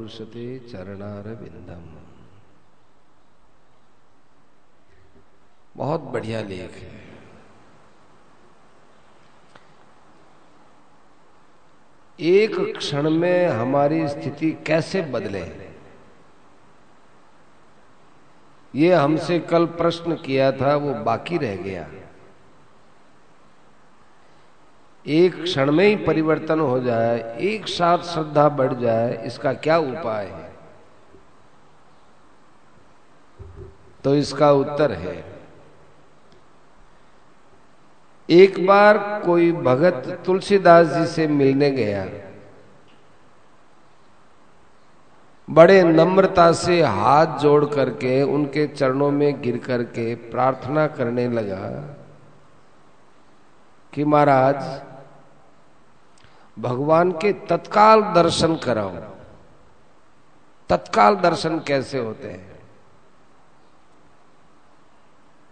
पुरुषते 0.00 0.58
चरणार 0.58 1.22
बिंदम 1.34 1.82
बहुत 5.76 6.00
बढ़िया 6.00 6.40
लेख 6.42 6.70
है। 6.70 7.00
एक 12.18 12.76
क्षण 12.76 13.10
में 13.10 13.48
हमारी 13.48 14.08
स्थिति 14.08 14.50
कैसे 14.66 15.02
बदले? 15.02 15.44
ये 18.74 18.94
हमसे 18.94 19.38
कल 19.38 19.66
प्रश्न 19.66 20.16
किया 20.16 20.52
था, 20.52 20.76
वो 20.76 20.94
बाकी 20.94 21.38
रह 21.38 21.56
गया। 21.56 21.88
एक 25.04 25.42
क्षण 25.42 25.70
में 25.72 25.84
ही 25.86 25.96
परिवर्तन 25.96 26.60
हो 26.60 26.78
जाए, 26.80 27.18
एक 27.40 27.68
साथ 27.68 27.98
श्रद्धा 28.04 28.48
बढ़ 28.50 28.72
जाए, 28.74 29.22
इसका 29.26 29.52
क्या 29.54 29.78
उपाय 29.78 30.26
है? 30.26 30.48
तो 34.04 34.14
इसका 34.14 34.50
उत्तर 34.52 34.92
है, 34.92 35.24
एक 38.28 38.66
बार 38.66 38.98
कोई 39.24 39.50
भगत 39.52 40.22
तुलसीदास 40.26 40.86
जी 40.88 41.06
से 41.06 41.26
मिलने 41.28 41.70
गया, 41.70 42.04
बड़े 45.48 45.82
नम्रता 45.82 46.50
से 46.52 46.80
हाथ 46.82 47.38
जोड़ 47.38 47.64
करके 47.64 48.22
उनके 48.24 48.66
चरणों 48.66 49.10
में 49.10 49.40
गिर 49.42 49.56
करके 49.58 50.14
प्रार्थना 50.30 50.86
करने 50.88 51.26
लगा 51.28 51.68
कि 53.92 54.04
महाराज 54.04 54.56
भगवान 56.60 57.12
के 57.12 57.32
तत्काल 57.32 58.02
दर्शन 58.02 58.56
कराओ। 58.56 58.96
तत्काल 60.68 61.14
दर्शन 61.14 61.58
कैसे 61.58 61.98
होते 61.98 62.28
हैं? 62.28 62.50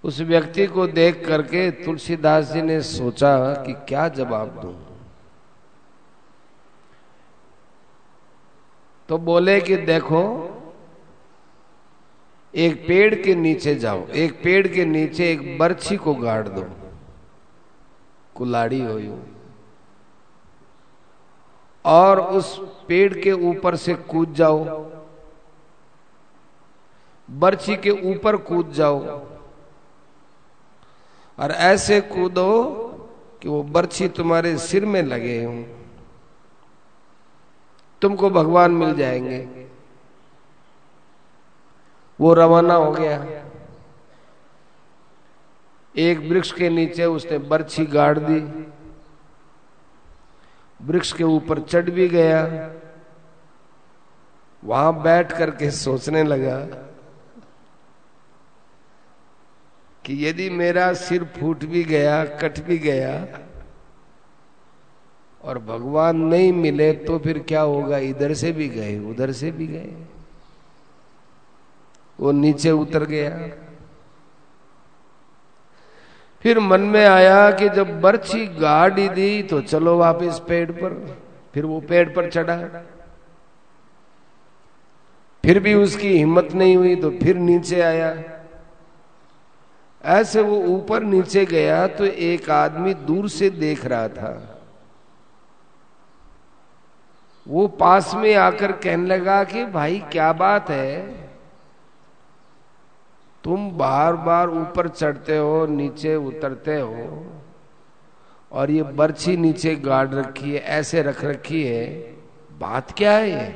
उस 0.05 0.20
व्यक्ति 0.20 0.67
को 0.67 0.87
देख 0.87 1.27
करके 1.27 1.70
तुलसीदास 1.70 2.53
जी 2.53 2.62
ने 2.62 2.83
सोचा 2.83 3.55
कि 3.55 3.73
क्या 3.73 4.09
जवाब 4.09 4.48
दूँ। 4.48 4.89
तो 9.09 9.19
बोले 9.19 9.61
कि 9.61 9.77
देखो, 9.77 10.22
एक 12.55 12.84
पेड़ 12.89 13.15
के 13.15 13.34
नीचे 13.34 13.75
जाओ, 13.75 14.06
एक 14.09 14.43
पेड़ 14.45 14.69
के 14.69 14.84
नीचे 14.84 15.33
एक 15.33 15.59
बर्छी 15.59 15.97
को 15.97 16.15
गाड़ 16.15 16.48
दो। 16.48 16.70
कुलाड़ी 18.34 18.81
हो 18.81 18.98
यू। 18.98 19.19
और 21.89 22.20
उस 22.20 22.61
पेड़ 22.89 23.22
के 23.22 23.33
ऊपर 23.33 23.77
से 23.77 23.94
कूद 23.94 24.34
जाओ। 24.34 24.91
बर्छी 27.31 27.77
के 27.77 27.91
ऊपर 27.91 28.36
कूद 28.36 28.72
जाओ। 28.72 29.27
और 31.39 31.50
ऐसे 31.50 32.00
कूदो 32.00 32.64
कि 33.42 33.48
वो 33.48 33.62
बर्छी 33.62 34.09
तुम्हारे 34.09 34.59
सिर 34.59 34.86
में 34.86 35.03
लगे 35.03 35.44
हो। 35.44 35.64
तुमको 38.03 38.31
भगवान 38.31 38.70
मिल 38.70 38.94
जाएँगे। 38.94 39.66
वो 42.20 42.34
रवाना 42.34 42.75
हो 42.75 42.92
गया। 42.92 43.44
एक 45.97 46.19
वृक्ष 46.19 46.53
के 46.53 46.69
नीचे 46.69 47.05
उसने 47.05 47.39
बर्छी 47.39 47.86
गाड़ 47.86 48.19
दी। 48.19 48.72
वृक्ष 50.81 51.12
के 51.12 51.25
ऊपर 51.25 51.61
चढ़ 51.61 51.91
भी 51.91 52.09
गया। 52.09 52.43
वहाँ 54.62 55.03
बैठ 55.03 55.33
करके 55.33 55.71
सोचने 55.71 56.23
लगा 56.25 56.59
कि 60.05 60.27
यदि 60.27 60.49
मेरा 60.51 60.93
सिर 60.93 61.25
फूट 61.37 61.65
भी 61.65 61.84
गया, 61.84 62.25
कट 62.25 62.59
भी 62.61 62.78
गया 62.78 63.12
और 65.41 65.59
भगवान 65.59 66.17
नहीं 66.17 66.53
मिले 66.53 66.93
तो 66.93 67.19
फिर 67.19 67.38
क्या 67.38 67.61
होगा? 67.61 67.99
इधर 67.99 68.34
से 68.34 68.53
भी 68.53 68.69
गए, 68.69 68.99
उधर 69.00 69.33
से 69.33 69.50
भी 69.50 69.67
गए। 69.67 70.06
वो 72.19 72.33
नीचे 72.33 72.71
उतर 72.71 73.05
गया। 73.05 73.31
फिर 76.43 76.59
मन 76.59 76.81
में 76.81 77.06
आया 77.06 77.50
कि 77.50 77.69
जब 77.69 78.00
बर्छी 78.00 78.47
गाड़ी 78.47 79.09
दी 79.09 79.43
तो 79.43 79.60
चलो 79.60 79.99
वापस 79.99 80.43
पेड़ 80.49 80.71
पर। 80.71 81.19
फिर 81.54 81.66
वो 81.66 81.81
पेड़ 81.81 82.09
पर 82.09 82.31
चढ़ा। 82.31 82.56
फिर 85.44 85.60
भी 85.60 85.75
उसकी 85.75 86.19
हिम्मत 86.19 86.49
नहीं 86.54 86.76
हुई 86.76 86.97
तो 86.97 87.10
फिर 87.10 87.37
नीचे 87.37 87.81
आया। 87.81 88.16
ऐसे 90.04 90.41
वो 90.41 90.56
ऊपर 90.56 91.03
नीचे 91.03 91.44
गया 91.44 91.87
तो 91.87 92.04
एक 92.04 92.50
आदमी 92.50 92.94
दूर 92.94 93.28
से 93.28 93.50
देख 93.50 93.87
रहा 93.87 94.09
था। 94.09 94.60
वो 97.49 97.66
पास 97.69 98.15
में 98.15 98.34
आकर 98.34 98.72
कहने 98.72 99.06
लगा 99.06 99.44
कि, 99.44 99.65
भाई, 99.65 100.03
क्या 100.12 100.32
बात 100.32 100.70
है? 100.70 101.28
तुम 103.48 103.70
बार 103.70 104.16
बार 104.16 104.48
ऊपर 104.50 104.88
चढ़ते 104.88 105.36
हो, 105.36 105.66
नीचे 105.66 106.14
उतरते 106.16 106.81
हो, 106.81 107.26
और 108.53 108.70
ये 108.70 108.82
बर्छी 108.82 109.36
नीचे 109.36 109.75
गाड़ 109.76 110.09
रखी 110.09 110.53
है, 110.53 110.60
ऐसे 110.60 111.03
रख 111.03 111.25
रखी 111.25 111.62
है, 111.64 111.87
बात 112.60 112.92
क्या 112.92 113.12
है 113.12 113.31
ये? 113.31 113.48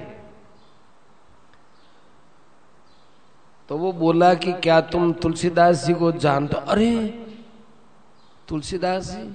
तो 3.69 3.78
वो 3.78 3.92
बोला 3.92 4.32
कि 4.34 4.52
क्या 4.52 4.81
तुम 4.81 5.12
तुलसीदास 5.12 5.84
जी 5.84 5.94
को 5.94 6.12
जानते 6.12 6.56
अरे, 6.56 7.06
तुलसीदास 8.48 9.10
जी, 9.10 9.32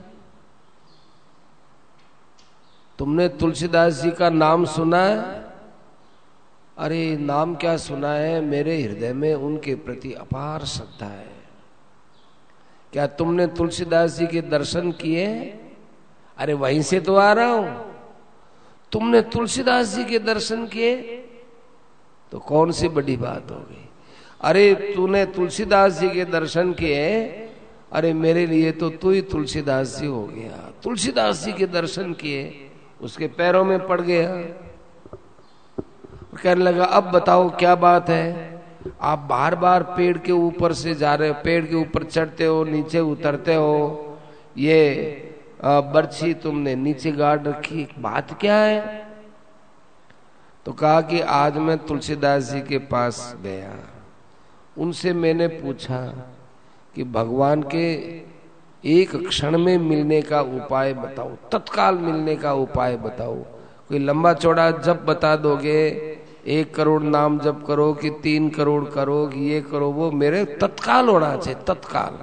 तुमने 2.99 3.27
तुलसीदास 3.29 3.93
जी 3.93 4.11
का 4.11 4.29
नाम 4.29 4.65
सुना 4.65 5.03
है? 5.05 5.46
अरे, 6.77 7.17
नाम 7.17 7.55
क्या 7.55 7.77
सुना 7.77 8.13
है? 8.13 8.41
मेरे 8.41 8.81
हृदय 8.81 9.13
में 9.13 9.35
उनके 9.35 9.75
प्रति 9.75 10.13
अपार 10.13 10.65
श्रद्धा 10.65 11.05
है। 11.05 11.37
क्या 12.93 13.07
तुमने 13.07 13.47
तुलसीदास 13.47 14.17
जी 14.17 14.27
के 14.27 14.41
दर्शन 14.41 14.91
किए? 14.91 15.53
अरे, 16.37 16.53
वहीं 16.53 16.81
से 16.81 16.99
तो 16.99 17.15
आ 17.15 17.33
रहा 17.33 17.47
हूँ। 17.47 17.95
तुमने 18.91 19.21
तुलसीदास 19.21 19.87
जी 19.87 20.05
के 20.05 20.19
दर्शन 20.19 20.65
किए? 20.67 20.95
तो 22.31 22.39
कौन 22.39 22.71
सी 22.71 22.87
बड़ी 22.87 23.17
बात 23.17 23.51
हो 23.51 23.59
गई? 23.59 23.89
अरे, 24.41 24.93
तूने 24.95 25.25
तुलसीदास 25.25 25.99
जी 25.99 26.09
के 26.09 26.25
दर्शन 26.25 26.73
किए? 26.73 27.27
अरे, 27.91 28.13
मेरे 28.13 28.45
लिए 28.45 28.71
तो 28.71 28.89
तू 28.89 29.11
ही 29.11 29.21
तुलसीदास 29.21 29.99
जी 29.99 30.05
हो 30.05 30.27
गया। 30.27 30.73
तुलसीदास 30.83 31.45
जी 31.45 31.53
के 31.53 31.67
दर्शन 31.67 32.13
किए, 32.13 32.71
उसके 33.01 33.27
पैरों 33.27 33.65
में 33.65 33.87
पड़ 33.87 34.01
गया। 34.01 34.63
कहने 36.37 36.63
लगा, 36.63 36.85
अब 36.85 37.11
बताओ 37.11 37.49
क्या 37.49 37.75
बात 37.75 38.09
है? 38.09 38.61
आप 39.01 39.19
बार 39.19 39.55
बार 39.55 39.83
पेड़ 39.83 40.17
के 40.17 40.31
ऊपर 40.31 40.73
से 40.73 40.95
जा 40.95 41.15
रहे 41.15 41.29
हो, 41.29 41.35
पेड़ 41.43 41.65
के 41.65 41.75
ऊपर 41.75 42.03
चढ़ते 42.03 42.45
हो, 42.45 42.63
नीचे 42.63 42.99
उतरते 42.99 43.55
हो। 43.55 44.17
ये 44.57 44.83
बर्छी 45.65 46.33
तुमने 46.33 46.75
नीचे 46.75 47.11
गाड़ 47.11 47.39
रखी 47.41 47.87
बात 47.99 48.39
क्या 48.41 48.55
है? 48.55 49.07
तो 50.65 50.71
कहा 50.71 51.01
कि, 51.01 51.19
आज 51.19 51.57
मैं 51.57 51.77
तुलसीदास 51.77 52.43
जी 52.43 52.61
के 52.61 52.77
पास 52.77 53.35
गया। 53.43 53.71
उनसे 54.77 55.13
मैंने 55.13 55.47
पूछा 55.47 56.01
कि, 56.95 57.03
भगवान 57.03 57.63
के 57.63 57.93
एक 58.83 59.15
क्षण 59.27 59.57
में 59.57 59.77
मिलने 59.77 60.21
का 60.21 60.41
उपाय 60.41 60.93
बताओ, 60.93 61.29
तत्काल 61.51 61.95
मिलने 61.95 62.35
का 62.35 62.53
उपाय 62.53 62.97
बताओ। 62.97 63.35
कोई 63.89 63.99
लंबा 63.99 64.33
चौड़ा 64.33 64.71
जब 64.71 65.05
बता 65.05 65.35
दोगे 65.35 66.16
एक 66.47 66.73
करोड़ 66.75 67.01
नाम 67.03 67.39
जब 67.39 67.65
करो 67.65 67.93
कि 67.93 68.09
तीन 68.23 68.49
करोड़ 68.49 68.83
करो 68.85 69.25
कि 69.27 69.39
ये 69.39 69.61
करो, 69.61 69.89
वो 69.91 70.11
मेरे 70.11 70.43
तत्काल 70.61 71.09
होना 71.09 71.35
चाहिए 71.37 71.59
तत्काल। 71.67 72.19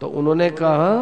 तो 0.00 0.08
उन्होंने 0.08 0.50
कहा 0.50 0.96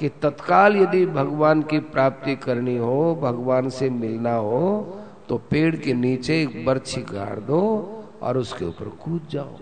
कि 0.00 0.08
तत्काल 0.22 0.76
यदि 0.76 1.04
भगवान 1.06 1.62
की 1.62 1.78
प्राप्ति 1.78 2.36
करनी 2.36 2.76
हो, 2.76 3.14
भगवान 3.22 3.68
से 3.70 3.90
मिलना 3.90 4.34
हो 4.34 4.98
तो 5.28 5.36
पेड़ 5.50 5.76
के 5.76 5.92
नीचे 5.94 6.42
एक 6.42 6.64
बर्छी 6.66 7.02
गाड़ 7.02 7.38
दो 7.40 7.62
और 8.22 8.38
उसके 8.38 8.64
ऊपर 8.64 8.88
कूद 8.96 9.26
जाओ। 9.30 9.56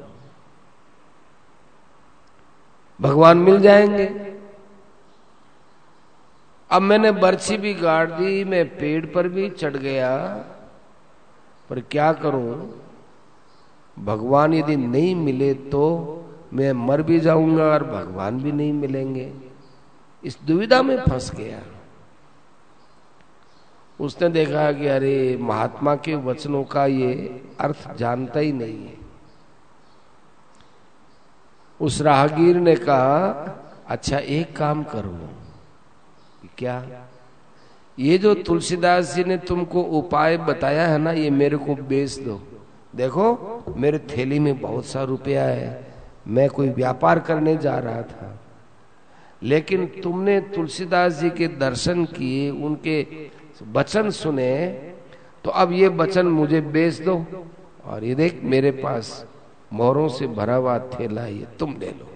भगवान 3.01 3.39
मिल 3.39 3.61
जाएँगे। 3.61 4.07
अब 6.71 6.83
मैंने 6.83 7.13
बर्छी 7.13 7.57
भी 7.57 7.75
गाड़ 7.75 8.11
दी, 8.11 8.45
मैं 8.45 8.67
पेड़ 8.79 9.07
पर 9.07 9.29
भी 9.29 9.49
चढ़ 9.51 9.77
गया। 9.77 10.11
पर 11.71 11.81
क्या 11.81 12.13
करूँ? 12.13 12.81
भगवान 13.99 14.55
यदि 14.55 14.77
नहीं 14.77 15.15
मिले 15.15 15.55
तो 15.55 15.85
मैं 16.53 16.73
मर 16.73 17.03
भी 17.03 17.21
जाऊँगा 17.21 17.65
और 17.65 17.85
भगवान 17.85 18.43
भी 18.43 18.53
नहीं 18.53 18.73
मिलेंगे। 18.73 19.35
इस 20.25 20.39
दुविधा 20.47 20.83
में 20.83 21.01
फंस 21.01 21.35
गया। 21.35 21.63
उसने 24.01 24.29
देखा 24.29 24.73
कि 24.73 24.87
अरे, 24.87 25.39
महात्मा 25.41 25.97
के 25.97 26.15
वचनों 26.15 26.65
का 26.65 26.87
ये 26.87 27.43
अर्थ 27.61 27.95
जानता 27.97 28.41
ही 28.41 28.53
नहीं 28.53 28.87
है। 28.87 28.97
उस 31.81 32.01
राहगीर 32.01 32.57
ने 32.57 32.77
कहा 32.77 33.29
अच्छा 33.87 34.19
एक 34.19 34.57
काम 34.57 34.85
करो। 34.85 35.29
क्या? 36.59 37.07
ये 37.99 38.19
जो 38.19 38.35
तुलसीदास 38.35 39.15
जी 39.15 39.25
ने 39.25 39.37
तुमको 39.39 39.83
उपाय 39.83 40.37
बताया 40.37 40.87
है 40.89 40.99
ना, 40.99 41.13
ये 41.13 41.31
मेरे 41.31 41.57
को 41.57 41.75
बेच 41.75 42.19
दो। 42.19 42.41
देखो, 42.97 43.75
मेरे 43.77 43.99
थैली 43.99 44.39
में 44.39 44.61
बहुत 44.61 44.87
सा 44.87 45.03
रुपया 45.03 45.45
है। 45.45 45.95
मैं 46.29 46.49
कोई 46.51 46.69
व्यापार 46.69 47.19
करने 47.19 47.57
जा 47.57 47.79
रहा 47.79 48.03
था। 48.03 48.41
लेकिन 49.43 49.87
तुमने 50.03 50.41
तुलसीदास 50.41 51.13
जी 51.13 51.31
के 51.31 51.49
दर्शन 51.49 52.05
किए, 52.07 52.51
उनके 52.51 53.07
वचन 53.73 54.11
सुने 54.11 54.93
तो 55.45 55.51
अब 55.51 55.73
ये 55.73 55.89
वचन 55.89 56.27
मुझे 56.27 56.61
बेच 56.61 57.01
दो। 57.01 57.25
और 57.85 58.05
ये 58.05 58.15
देख, 58.15 58.41
मेरे 58.45 58.71
पास 58.71 59.27
मोहरों 59.73 60.09
से 60.09 60.27
भरा 60.27 60.55
हुआ 60.55 60.79
थैला 60.79 61.27
ये 61.27 61.47
तुम 61.59 61.77
ले 61.81 61.91
लो। 61.91 62.09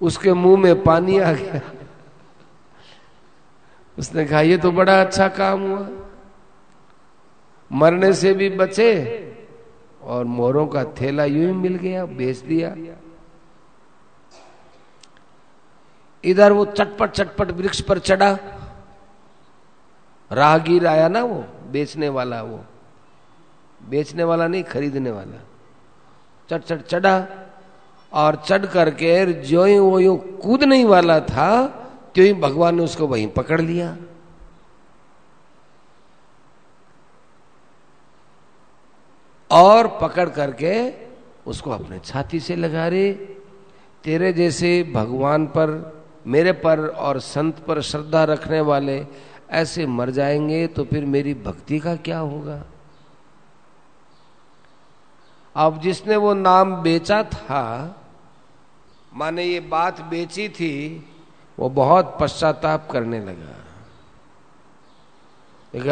उसके 0.00 0.32
मुँह 0.32 0.60
में 0.60 0.82
पानी 0.82 1.18
आ 1.18 1.32
गया। 1.32 1.60
उसने 3.98 4.24
कहा, 4.24 4.40
ये 4.40 4.56
तो 4.56 4.70
बड़ा 4.72 5.00
अच्छा 5.00 5.28
काम 5.28 5.60
हुआ। 5.60 5.88
मरने 7.70 8.12
से 8.12 8.32
भी 8.34 8.48
बचे 8.50 8.92
और 10.02 10.24
मोरों 10.24 10.66
का 10.66 10.84
थैला 10.84 11.24
यूँ 11.24 11.46
ही 11.46 11.52
मिल 11.52 11.74
गया, 11.74 12.04
बेच 12.06 12.36
दिया। 12.36 12.74
इधर 16.24 16.52
वो 16.52 16.64
चटपट 16.64 17.10
चटपट 17.10 17.50
वृक्ष 17.50 17.80
पर 17.80 17.98
चढ़ा। 17.98 18.38
राहगीर 20.30 20.86
आया 20.86 21.08
ना 21.08 21.22
वो, 21.22 21.44
बेचने 21.70 22.08
वाला 22.08 22.42
वो। 22.42 22.64
बेचने 23.88 24.24
वाला 24.24 24.46
नहीं, 24.46 24.64
खरीदने 24.64 25.10
वाला। 25.10 25.42
चट 26.50 26.64
चट 26.64 26.86
चढ़ा 26.86 27.26
और 28.12 28.36
चढ़ 28.36 28.66
करके 28.66 29.32
जो 29.32 29.64
ही 29.64 29.78
वो 29.78 29.98
यूँ 30.00 30.16
कूदने 30.38 30.84
वाला 30.84 31.20
था 31.20 31.82
ही 32.22 32.32
भगवान 32.32 32.74
ने 32.74 32.84
उसको 32.84 33.06
वहीं 33.06 33.28
पकड़ 33.28 33.60
लिया। 33.60 33.96
और 39.50 39.98
पकड़ 40.02 40.28
करके 40.28 40.92
उसको 41.46 41.70
अपने 41.70 41.98
छाती 41.98 42.40
से 42.40 42.56
लगा 42.56 42.88
रहे 42.88 43.12
तेरे 44.04 44.32
जैसे 44.32 44.92
भगवान 44.94 45.46
पर, 45.46 45.68
मेरे 46.26 46.52
पर 46.52 46.86
और 46.86 47.20
संत 47.20 47.58
पर 47.58 47.80
श्रद्धा 47.80 48.24
रखने 48.24 48.60
वाले 48.60 49.06
ऐसे 49.50 49.86
मर 49.86 50.10
जाएँगे 50.10 50.66
तो 50.66 50.84
फिर 50.84 51.04
मेरी 51.04 51.34
भक्ति 51.34 51.78
का 51.78 51.96
क्या 51.96 52.18
होगा? 52.18 52.64
अब 55.56 55.80
जिसने 55.80 56.16
वो 56.16 56.34
नाम 56.34 56.74
बेचा 56.74 57.22
था, 57.22 57.64
माने 59.14 59.44
ये 59.44 59.60
बात 59.60 60.00
बेची 60.00 60.48
थी 60.48 61.04
वो 61.58 61.68
बहुत 61.68 62.16
पश्चाताप 62.20 62.88
करने 62.90 63.20
लगा। 63.20 63.52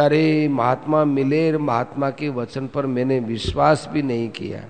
अरे 0.04 0.48
महात्मा 0.48 1.04
मिले 1.04 1.58
महात्मा 1.58 2.10
के 2.10 2.28
वचन 2.28 2.66
पर 2.66 2.86
मैंने 2.86 3.18
विश्वास 3.20 3.88
भी 3.92 4.02
नहीं 4.02 4.28
किया। 4.28 4.64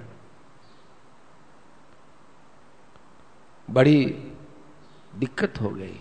बड़ी 3.70 4.05
दिक्कत 5.14 5.61
हो 5.61 5.69
गई। 5.69 6.00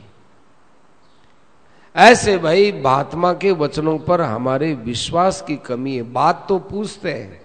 ऐसे 1.96 2.38
भाई, 2.38 2.72
महात्मा 2.72 3.34
के 3.34 3.52
वचनों 3.52 3.98
पर 4.00 4.22
हमारे 4.22 4.74
विश्वास 4.74 5.42
की 5.42 5.56
कमी 5.56 5.96
है। 5.96 6.04
बात 6.04 6.46
तो 6.50 6.60
पूछते 6.60 7.14
हैं, 7.14 7.42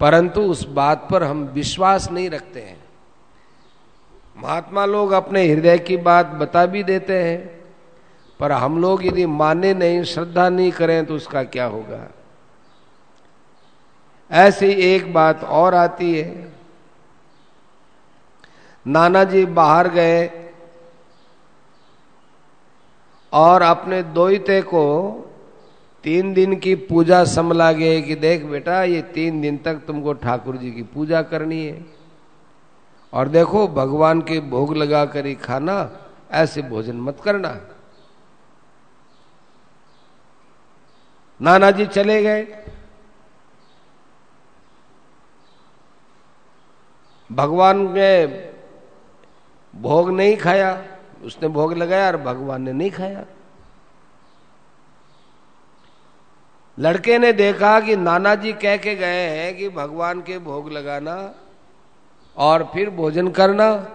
परंतु 0.00 0.40
उस 0.42 0.66
बात 0.68 1.08
पर 1.10 1.22
हम 1.22 1.42
विश्वास 1.44 2.10
नहीं 2.10 2.30
रखते 2.30 2.60
हैं। 2.60 2.83
महात्मा 4.36 4.84
लोग 4.84 5.12
अपने 5.12 5.46
हृदय 5.46 5.78
की 5.78 5.96
बात 5.96 6.26
बता 6.26 6.64
भी 6.66 6.82
देते 6.82 7.22
हैं, 7.22 7.62
पर 8.40 8.52
हम 8.52 8.80
लोग 8.82 9.04
यदि 9.06 9.26
माने 9.26 9.74
नहीं, 9.74 10.02
श्रद्धा 10.04 10.48
नहीं 10.48 10.70
करें 10.72 11.04
तो 11.06 11.16
उसका 11.16 11.42
क्या 11.44 11.64
होगा? 11.66 12.06
ऐसी 14.30 14.66
एक 14.66 15.12
बात 15.14 15.44
और 15.44 15.74
आती 15.74 16.14
है। 16.14 16.52
नाना 18.86 19.24
जी 19.24 19.44
बाहर 19.46 19.88
गए 19.88 20.30
और 23.32 23.62
अपने 23.62 24.02
दोते 24.02 24.60
को 24.62 24.84
तीन 26.04 26.32
दिन 26.34 26.56
की 26.56 26.74
पूजा 26.74 27.24
समला 27.24 27.72
गए 27.72 28.00
कि 28.02 28.14
देख 28.14 28.44
बेटा, 28.44 28.82
ये 28.82 29.02
तीन 29.02 29.40
दिन 29.40 29.56
तक 29.56 29.74
तुमको 29.86 30.12
ठाकुर 30.12 30.56
जी 30.56 30.70
की 30.70 30.82
पूजा 30.84 31.22
करनी 31.22 31.64
है। 31.66 31.93
और 33.14 33.28
देखो, 33.28 33.68
भगवान 33.68 34.20
के 34.20 34.40
भोग 34.40 34.76
लगा 34.76 35.04
कर 35.04 35.26
ही 35.26 35.34
खाना, 35.34 35.90
ऐसे 36.30 36.62
भोजन 36.62 36.96
मत 36.96 37.20
करना। 37.24 37.60
नाना 41.40 41.70
जी 41.70 41.86
चले 41.86 42.22
गए। 42.22 42.64
भगवान 47.32 47.92
ने 47.92 48.26
भोग 49.74 50.10
नहीं 50.10 50.36
खाया, 50.36 50.86
उसने 51.22 51.48
भोग 51.48 51.72
लगाया 51.72 52.06
और 52.06 52.16
भगवान 52.16 52.62
ने 52.62 52.72
नहीं 52.72 52.90
खाया। 52.90 53.24
लड़के 56.78 57.18
ने 57.18 57.32
देखा 57.32 57.80
कि 57.80 57.96
नाना 57.96 58.34
जी 58.34 58.52
कह 58.52 58.76
के 58.76 58.94
गए 58.94 59.28
हैं 59.28 59.56
कि 59.56 59.68
भगवान 59.68 60.20
के 60.20 60.38
भोग 60.38 60.72
लगाना 60.72 61.34
और 62.36 62.70
फिर 62.74 62.90
भोजन 62.90 63.28
करना। 63.28 63.90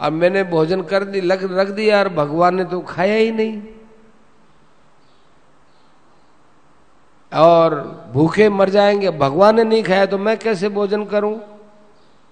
अब 0.00 0.12
मैंने 0.12 0.44
भोजन 0.44 0.82
कर 0.82 1.04
दी, 1.04 1.20
लग, 1.20 1.58
रख 1.58 1.68
दिया 1.68 1.98
और 1.98 2.08
भगवान 2.08 2.54
ने 2.54 2.64
तो 2.64 2.80
खाया 2.80 3.14
ही 3.14 3.30
नहीं। 3.30 3.62
और 7.34 7.74
भूखे 8.12 8.48
मर 8.48 8.70
जाएँगे। 8.70 9.10
भगवान 9.10 9.56
ने 9.56 9.64
नहीं 9.64 9.82
खाया 9.82 10.06
तो 10.06 10.18
मैं 10.18 10.38
कैसे 10.38 10.68
भोजन 10.68 11.04
करूँ? 11.04 11.40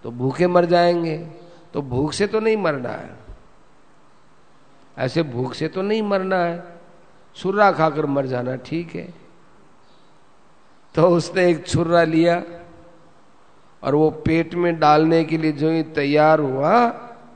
तो 0.03 0.11
भूखे 0.11 0.47
मर 0.47 0.65
जाएँगे। 0.65 1.19
तो 1.75 1.83
भूख 1.83 2.13
से 2.13 2.27
तो 2.27 2.41
नहीं 2.41 2.57
मरना 2.57 2.89
है। 2.89 3.17
ऐसे 4.99 5.23
भूख 5.23 5.55
से 5.55 5.69
तो 5.69 5.83
नहीं 5.83 6.03
मरना 6.03 6.37
है। 6.37 6.81
छुर्रा 7.37 7.73
खाकर 7.73 8.07
मर 8.07 8.27
जाना 8.27 8.57
ठीक 8.57 8.95
है। 8.95 9.15
तो 10.95 11.09
उसने 11.09 11.51
एक 11.51 11.67
छुर्रा 11.67 12.05
लिया। 12.05 12.43
और 13.83 13.95
वो 13.95 14.11
पेट 14.25 14.55
में 14.55 14.79
डालने 14.79 15.23
के 15.25 15.39
लिए 15.39 15.53
जो 15.53 15.71
ही 15.71 15.83
तैयार 15.93 16.41
हुआ 16.41 16.89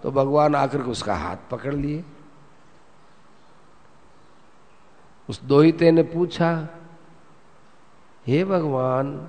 तो 0.02 0.10
भगवान 0.10 0.54
आकर 0.54 0.82
के 0.82 0.90
उसका 0.90 1.14
हाथ 1.14 1.36
पकड़ 1.50 1.74
लिए। 1.74 2.04
उस 5.28 5.42
दोहिते 5.42 5.90
ने 5.90 6.02
पूछा, 6.02 6.68
हे 8.26 8.44
भगवान, 8.44 9.28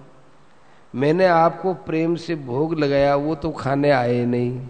मैंने 0.93 1.25
आपको 1.25 1.73
प्रेम 1.73 2.15
से 2.15 2.35
भोग 2.35 2.73
लगाया, 2.79 3.15
वो 3.15 3.35
तो 3.35 3.51
खाने 3.51 3.91
आए 3.91 4.23
नहीं। 4.25 4.67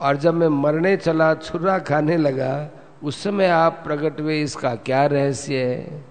और 0.00 0.16
जब 0.16 0.34
मैं 0.34 0.48
मरने 0.48 0.96
चला 0.96 1.34
छुरा 1.34 1.78
खाने 1.78 2.16
लगा, 2.16 2.70
उस 3.02 3.22
समय 3.22 3.46
आप 3.46 3.80
प्रकट 3.84 4.20
हुए, 4.20 4.42
इसका 4.42 4.74
क्या 4.74 5.04
रहस्य 5.06 5.64
है? 5.64 6.04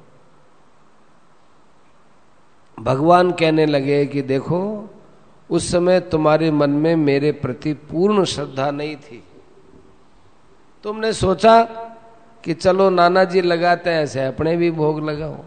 भगवान 2.79 3.31
कहने 3.31 3.65
लगे 3.65 4.05
कि 4.05 4.21
देखो, 4.21 4.89
उस 5.49 5.71
समय 5.71 5.99
तुम्हारे 5.99 6.51
मन 6.51 6.69
में 6.69 6.95
मेरे 6.95 7.31
प्रति 7.31 7.73
पूर्ण 7.73 8.23
श्रद्धा 8.23 8.71
नहीं 8.71 8.95
थी। 8.95 9.23
तुमने 10.83 11.13
सोचा 11.13 11.63
कि 12.43 12.53
चलो 12.53 12.89
नाना 12.89 13.23
जी 13.23 13.41
लगाते 13.41 13.89
हैं 13.89 14.03
ऐसे, 14.03 14.25
अपने 14.25 14.57
भी 14.57 14.71
भोग 14.71 15.09
लगाओ। 15.09 15.37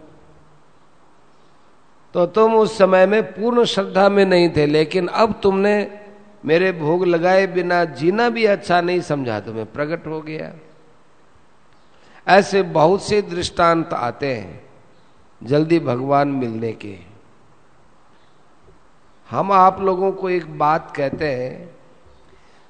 तो 2.15 2.27
तुम 2.27 2.55
उस 2.55 2.79
समय 2.79 3.07
में 3.07 3.33
पूर्ण 3.33 3.65
श्रद्धा 3.65 4.09
में 4.09 4.25
नहीं 4.25 4.51
थे, 4.57 4.67
लेकिन 4.67 5.07
अब 5.07 5.41
तुमने 5.43 5.99
मेरे 6.45 6.73
भोग 6.73 7.07
लगाए 7.07 7.47
बिना 7.47 7.85
जीना 7.85 8.29
भी 8.29 8.45
अच्छा 8.45 8.81
नहीं 8.81 9.01
समझा 9.01 9.41
तुम्हें, 9.41 9.67
प्रकट 9.67 10.07
हो 10.07 10.21
गया। 10.21 10.53
ऐसे 12.29 12.63
बहुत 12.63 13.03
से 13.03 13.23
दृष्टांत 13.23 13.93
आते 13.93 14.35
हैं 14.35 14.65
जल्दी 15.43 15.79
भगवान 15.79 16.29
मिलने 16.29 16.73
के। 16.73 17.16
हम 19.31 19.53
आप 19.53 19.81
लोगों 19.81 20.13
को 20.13 20.31
एक 20.31 20.59
बात 20.59 20.93
कहते 20.97 21.35
हैं, 21.35 21.77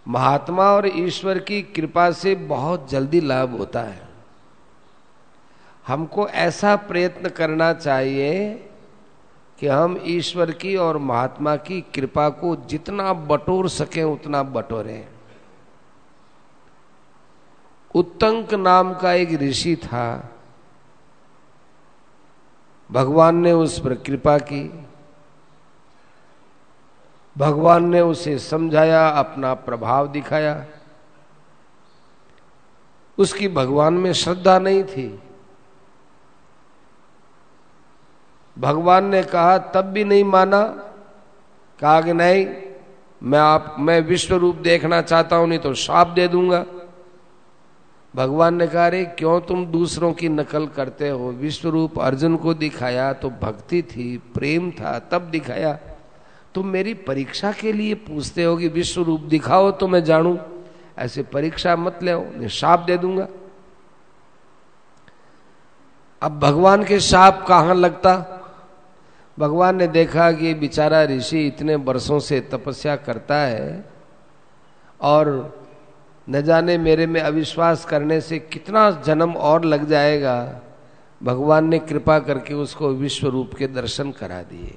महात्मा 0.08 0.64
और 0.64 0.86
ईश्वर 0.86 1.38
की 1.38 1.62
कृपा 1.62 2.10
से 2.10 2.34
बहुत 2.34 2.90
जल्दी 2.90 3.20
लाभ 3.20 3.56
होता 3.58 3.80
है। 3.80 4.08
हमको 5.86 6.28
ऐसा 6.28 6.76
प्रयत्न 6.76 7.28
करना 7.28 7.72
चाहिए 7.72 8.54
कि 9.58 9.66
हम 9.66 9.98
ईश्वर 10.04 10.50
की 10.50 10.76
और 10.76 10.98
महात्मा 10.98 11.56
की 11.56 11.80
कृपा 11.80 12.28
को 12.28 12.56
जितना 12.56 13.12
बटोर 13.12 13.68
सके, 13.68 14.02
उतना 14.02 14.42
बटोरें। 14.42 15.06
उत्तंक 17.94 18.54
नाम 18.54 18.94
का 18.94 19.12
एक 19.12 19.32
ऋषि 19.32 19.76
था, 19.76 20.32
भगवान 22.90 23.36
ने 23.36 23.52
उस 23.52 23.78
पर 23.80 23.94
कृपा 23.94 24.38
की। 24.38 24.85
भगवान 27.38 27.88
ने 27.88 28.00
उसे 28.00 28.38
समझाया, 28.38 29.08
अपना 29.08 29.54
प्रभाव 29.54 30.08
दिखाया। 30.08 30.64
उसकी 33.18 33.48
भगवान 33.48 33.94
में 33.94 34.12
श्रद्धा 34.12 34.58
नहीं 34.58 34.84
थी। 34.84 35.22
भगवान 38.58 39.04
ने 39.04 39.22
कहा, 39.22 39.58
तब 39.58 39.82
भी 39.82 40.04
नहीं 40.04 40.24
माना। 40.24 40.62
कहा 41.80 42.00
कि 42.00 42.12
नहीं, 42.12 42.46
मैं 43.22 43.38
आप, 43.38 43.76
मैं 43.78 44.00
विश्व 44.00 44.36
रूप 44.36 44.56
देखना 44.56 45.02
चाहता 45.02 45.36
हूँ, 45.36 45.48
नहीं 45.48 45.58
तो 45.58 45.74
शाप 45.74 46.06
दे 46.06 46.28
दूँगा। 46.28 46.64
भगवान 48.16 48.54
ने 48.54 48.66
कहा 48.66 48.88
रे 48.88 49.04
क्यों 49.04 49.40
तुम 49.40 49.66
दूसरों 49.66 50.12
की 50.12 50.28
नकल 50.28 50.66
करते 50.66 51.08
हो? 51.08 51.28
विश्व 51.28 51.68
रूप 51.68 51.98
अर्जुन 51.98 52.36
को 52.36 52.54
दिखाया 52.54 53.12
तो 53.12 53.30
भक्ति 53.30 53.82
थी, 53.82 54.18
प्रेम 54.18 54.70
था, 54.70 54.98
तब 54.98 55.22
दिखाया। 55.22 55.78
तुम 56.56 56.66
मेरी 56.66 56.94
परीक्षा 56.94 57.52
के 57.52 57.72
लिए 57.72 57.94
पूछते 57.94 58.44
हो 58.44 58.56
कि 58.56 58.68
विश्व 58.68 59.02
रूप 59.02 59.20
दिखाओ 59.20 59.70
तो 59.70 59.88
मैं 59.88 60.02
जानू। 60.04 60.38
ऐसे 60.98 61.22
परीक्षा 61.22 61.76
मत 61.76 61.98
ले 62.02 62.48
शाप 62.48 62.80
दे 62.80 62.96
दूँगा। 62.98 63.26
अब 66.22 66.38
भगवान 66.40 66.84
के 66.84 67.00
शाप 67.00 67.44
कहाँ 67.48 67.74
लगता? 67.74 68.32
भगवान 69.38 69.76
ने 69.76 69.86
देखा 69.86 70.30
कि 70.32 70.54
बेचारा 70.54 71.02
ऋषि 71.04 71.46
इतने 71.46 71.74
वर्षों 71.74 72.18
से 72.18 72.40
तपस्या 72.40 72.96
करता 72.96 73.36
है 73.36 73.84
और 75.00 75.26
न 76.28 76.42
जाने 76.42 76.78
मेरे 76.78 77.06
में 77.06 77.20
अविश्वास 77.20 77.84
करने 77.84 78.20
से 78.20 78.38
कितना 78.38 78.90
जन्म 79.06 79.32
और 79.32 79.64
लग 79.64 79.84
जाएगा। 79.84 80.38
भगवान 81.22 81.68
ने 81.68 81.78
कृपा 81.78 82.18
करके 82.18 82.54
उसको 82.54 82.88
विश्व 82.88 83.28
रूप 83.28 83.54
के 83.54 83.66
दर्शन 83.66 84.10
करा 84.12 84.42
दिए। 84.42 84.74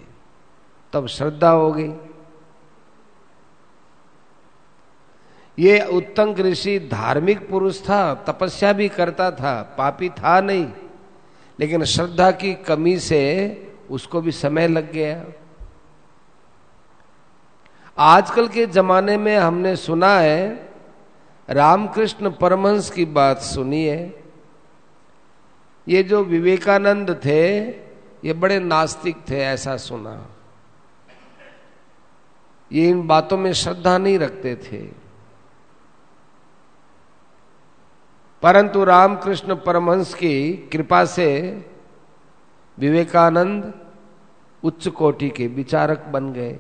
तब 0.94 1.08
श्रद्धा 1.08 1.50
हो 1.50 1.72
गई 1.72 1.94
ये 5.60 5.86
उत्तंक 5.86 6.40
ऋषि 6.40 6.80
धार्मिक 6.80 7.50
पुरुष 7.50 7.82
था, 7.82 8.14
तपस्या 8.14 8.74
भी 8.74 8.90
करता 8.90 9.32
था, 9.32 9.76
पापी 9.78 10.10
था 10.10 10.42
नहीं। 10.42 10.72
लेकिन 11.60 11.84
श्रद्धा 11.84 12.32
की 12.32 12.54
कमी 12.54 13.00
से 13.00 13.74
उसको 13.92 14.22
भी 14.22 14.32
समय 14.32 14.68
लग 14.68 14.92
गया। 14.92 15.26
आजकल 17.98 18.48
के 18.48 18.66
जमाने 18.66 19.18
में 19.18 19.38
हमने 19.38 19.76
सुना 19.76 20.20
है, 20.20 20.70
रामकृष्ण 21.50 22.32
परमहंस 22.32 22.92
की 22.92 23.06
बात 23.06 23.40
सुनी 23.40 23.86
है 23.86 24.24
ये 25.88 26.04
जो 26.04 26.24
विवेकानंद 26.24 27.22
थे, 27.26 27.60
ये 28.28 28.34
बड़े 28.34 28.60
नास्तिक 28.60 29.18
थे, 29.30 29.40
ऐसा 29.40 29.78
सुना। 29.78 30.28
ये 32.72 32.90
इन 32.90 33.08
बातों 33.08 33.38
में 33.38 33.54
श्रद्धा 33.54 33.98
नहीं 33.98 34.20
रखते 34.20 34.56
थे। 34.56 34.82
परंतु 38.42 38.84
रामकृष्ण 38.84 39.56
परमहंस 39.56 40.14
की 40.14 40.54
कृपा 40.54 41.06
से 41.06 41.30
विवेकानंद 42.80 43.74
उच्च 44.64 44.88
कोटि 44.88 45.30
के 45.30 45.48
विचारक 45.48 46.06
बन 46.06 46.34
गए। 46.34 46.60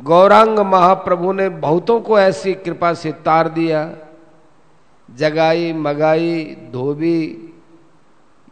गौरांग 0.00 0.58
महाप्रभु 0.58 1.32
ने 1.32 1.48
बहुतों 1.48 2.00
को 2.00 2.18
ऐसी 2.18 2.54
कृपा 2.54 2.94
से 2.94 3.12
तार 3.12 3.48
दिया। 3.48 3.96
जगाई, 5.14 5.72
मगाई, 5.72 6.56
धोबी, 6.70 7.54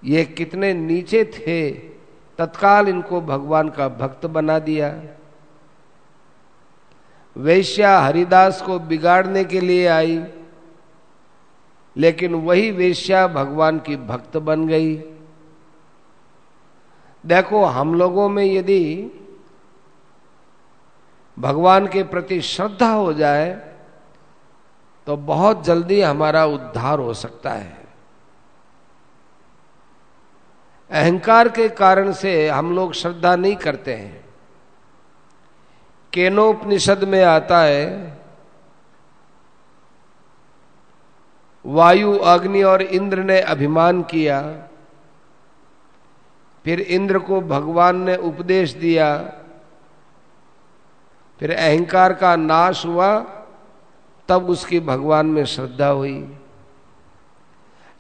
ये 0.05 0.25
कितने 0.25 0.75
नीचे 0.75 1.25
थे। 1.25 1.96
तत्काल 2.39 2.89
इनको 2.89 3.21
भगवान 3.21 3.69
का 3.69 3.89
भक्त 3.89 4.27
बना 4.29 4.59
दिया। 4.59 4.93
वेश्या 7.37 7.99
हरिदास 7.99 8.61
को 8.63 8.79
बिगाड़ने 8.79 9.45
के 9.45 9.61
लिए 9.61 9.87
आई, 9.87 10.23
लेकिन 11.97 12.35
वही 12.35 12.71
वेश्या 12.71 13.27
भगवान 13.29 13.79
की 13.79 13.97
भक्त 13.97 14.37
बन 14.39 14.67
गई। 14.69 14.97
देखो, 17.25 17.65
हम 17.65 17.95
लोगों 17.95 18.29
में 18.29 18.45
यदि 18.45 19.11
भगवान 21.37 21.87
के 21.87 22.03
प्रति 22.05 22.41
श्रद्धा 22.41 22.91
हो 22.91 23.13
जाए 23.13 23.51
तो 25.07 25.17
बहुत 25.17 25.65
जल्दी 25.65 26.01
हमारा 26.01 26.45
उद्धार 26.47 26.99
हो 26.99 27.15
सकता 27.15 27.51
है। 27.51 27.86
अहंकार 30.91 31.49
के 31.49 31.69
कारण 31.69 32.13
से 32.13 32.49
हम 32.49 32.75
लोग 32.75 32.93
श्रद्धा 32.93 33.37
नहीं 33.37 33.57
करते 33.57 33.95
हैं। 33.95 34.25
केनोपनिषद 36.13 37.05
में 37.05 37.25
आता 37.25 37.61
है, 37.61 38.19
वायु 41.65 42.19
अग्नि 42.19 42.63
और 42.63 42.83
इंद्र 42.83 43.19
ने 43.19 43.41
अभिमान 43.41 44.03
किया, 44.03 44.69
फिर 46.65 46.81
इंद्र 46.81 47.19
को 47.19 47.41
भगवान 47.41 47.97
ने 47.97 48.17
उपदेश 48.17 48.73
दिया, 48.73 49.33
फिर 51.41 51.55
अहंकार 51.55 52.13
का 52.13 52.37
नाश 52.37 52.87
हुआ, 52.87 53.19
तब 54.29 54.51
उसकी 54.51 54.81
भगवान 54.81 55.27
में 55.27 55.45
श्रद्धा 55.45 55.89
हुई। 55.89 56.36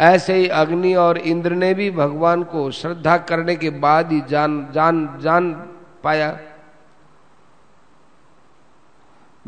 ऐसे 0.00 0.34
ही 0.34 0.48
अग्नि 0.48 0.94
और 0.94 1.18
इंद्र 1.18 1.52
ने 1.52 1.74
भी 1.74 1.90
भगवान 1.90 2.42
को 2.42 2.70
श्रद्धा 2.70 3.16
करने 3.16 3.56
के 3.56 3.70
बाद 3.70 4.12
ही 4.12 4.20
जान 4.20 4.68
जान 4.72 5.18
जान 5.20 5.52
पाया। 6.04 6.38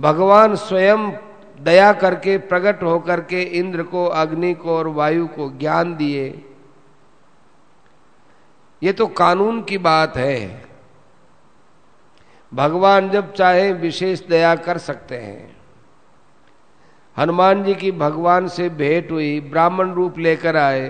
भगवान 0.01 0.57
स्वयं 0.57 1.13
दया 1.61 1.93
करके, 1.93 2.39
प्रकट 2.39 2.83
होकर 2.83 3.21
के 3.21 3.43
इंद्र 3.43 3.83
को, 3.83 4.07
अग्नि 4.07 4.55
को 4.55 4.77
और 4.77 4.87
वायु 4.87 5.27
को 5.27 5.59
ज्ञान 5.59 5.97
दिए। 5.97 6.45
ये 8.83 8.93
तो 8.93 9.07
कानून 9.07 9.63
की 9.63 9.79
बात 9.79 10.17
है। 10.17 10.65
भगवान 12.55 13.11
जब 13.11 13.33
चाहे 13.33 13.73
विशेष 13.73 14.27
दया 14.27 14.55
कर 14.55 14.79
सकते 14.79 15.19
हैं। 15.19 15.58
हनुमान 17.19 17.63
जी 17.65 17.75
की 17.75 17.91
भगवान 17.93 18.49
से 18.49 18.69
भेंट 18.69 19.11
हुई, 19.11 19.41
ब्राह्मण 19.41 19.93
रूप 19.93 20.19
लेकर 20.19 20.57
आए। 20.57 20.89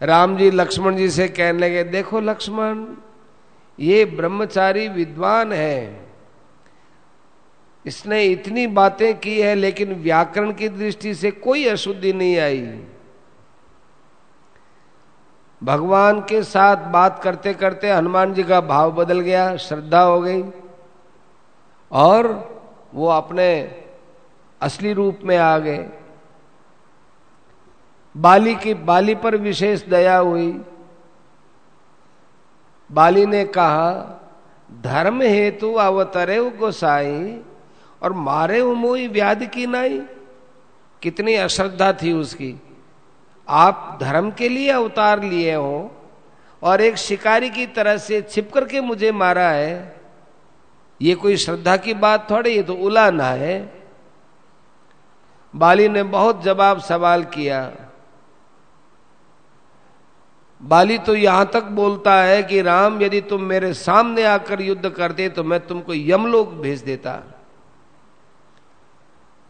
राम 0.00 0.36
जी 0.36 0.50
लक्ष्मण 0.50 0.96
जी 0.96 1.08
से 1.10 1.28
कहने 1.28 1.58
लगे, 1.58 1.84
देखो 1.84 2.20
लक्ष्मण, 2.20 2.84
ये 3.78 4.04
ब्रह्मचारी 4.04 4.88
विद्वान 4.88 5.52
है। 5.52 6.06
इसने 7.84 8.24
इतनी 8.24 8.66
बातें 8.66 9.18
की 9.18 9.40
है, 9.40 9.54
लेकिन 9.54 9.94
व्याकरण 9.94 10.52
की 10.52 10.68
दृष्टि 10.68 11.14
से 11.14 11.30
कोई 11.30 11.64
अशुद्धि 11.64 12.12
नहीं 12.12 12.38
आई। 12.38 12.60
भगवान 15.62 16.20
के 16.20 16.42
साथ 16.42 16.76
बात 16.92 17.20
करते 17.22 17.54
करते 17.54 17.92
हनुमान 17.92 18.34
जी 18.34 18.42
का 18.42 18.60
भाव 18.60 18.92
बदल 18.92 19.20
गया, 19.20 19.56
श्रद्धा 19.56 20.00
हो 20.00 20.20
गई 20.20 20.42
और 21.90 22.55
वो 22.96 23.08
अपने 23.08 23.82
असली 24.60 24.92
रूप 24.92 25.18
में 25.24 25.36
आ 25.36 25.58
गए। 25.58 25.88
बाली 28.16 28.54
की, 28.54 28.74
बाली 28.74 29.14
पर 29.14 29.36
विशेष 29.36 29.84
दया 29.84 30.16
हुई। 30.16 30.60
बाली 32.92 33.26
ने 33.26 33.44
कहा, 33.44 34.12
धर्म 34.80 35.22
हेतु 35.22 35.74
अवतरे 35.74 36.50
गोसाई 36.50 37.40
और 38.02 38.12
मारे 38.12 38.60
उमोई 38.60 39.08
व्याध 39.08 39.44
की 39.44 39.66
नाई। 39.66 40.02
कितनी 41.02 41.34
अश्रद्धा 41.34 41.92
थी 41.92 42.12
उसकी। 42.12 42.56
आप 43.48 43.98
धर्म 44.00 44.30
के 44.30 44.48
लिए 44.48 44.70
अवतार 44.70 45.22
लिए 45.22 45.54
हो 45.54 45.90
और 46.62 46.80
एक 46.80 46.96
शिकारी 46.96 47.50
की 47.50 47.66
तरह 47.66 47.96
से 47.96 48.22
छिप 48.22 48.52
करके 48.52 48.80
मुझे 48.80 49.12
मारा 49.12 49.48
है। 49.48 49.95
ये 51.00 51.14
कोई 51.14 51.36
श्रद्धा 51.36 51.76
की 51.76 51.94
बात 51.94 52.30
थोड़ी, 52.30 52.50
ये 52.50 52.62
तो 52.62 52.74
उलाना 52.74 53.24
है। 53.24 53.74
बाली 55.54 55.88
ने 55.88 56.02
बहुत 56.02 56.42
जवाब 56.42 56.80
सवाल 56.80 57.24
किया। 57.24 57.72
बाली 60.60 60.98
तो 60.98 61.14
यहाँ 61.14 61.46
तक 61.46 61.64
बोलता 61.72 62.14
है 62.22 62.42
कि 62.42 62.62
राम, 62.62 63.00
यदि 63.02 63.20
तुम 63.20 63.42
मेरे 63.42 63.72
सामने 63.74 64.24
आकर 64.24 64.60
युद्ध 64.60 64.88
करते 64.88 65.28
तो 65.28 65.44
मैं 65.44 65.60
तुमको 65.66 65.94
यमलोक 65.94 66.52
भेज 66.52 66.82
देता। 66.82 67.16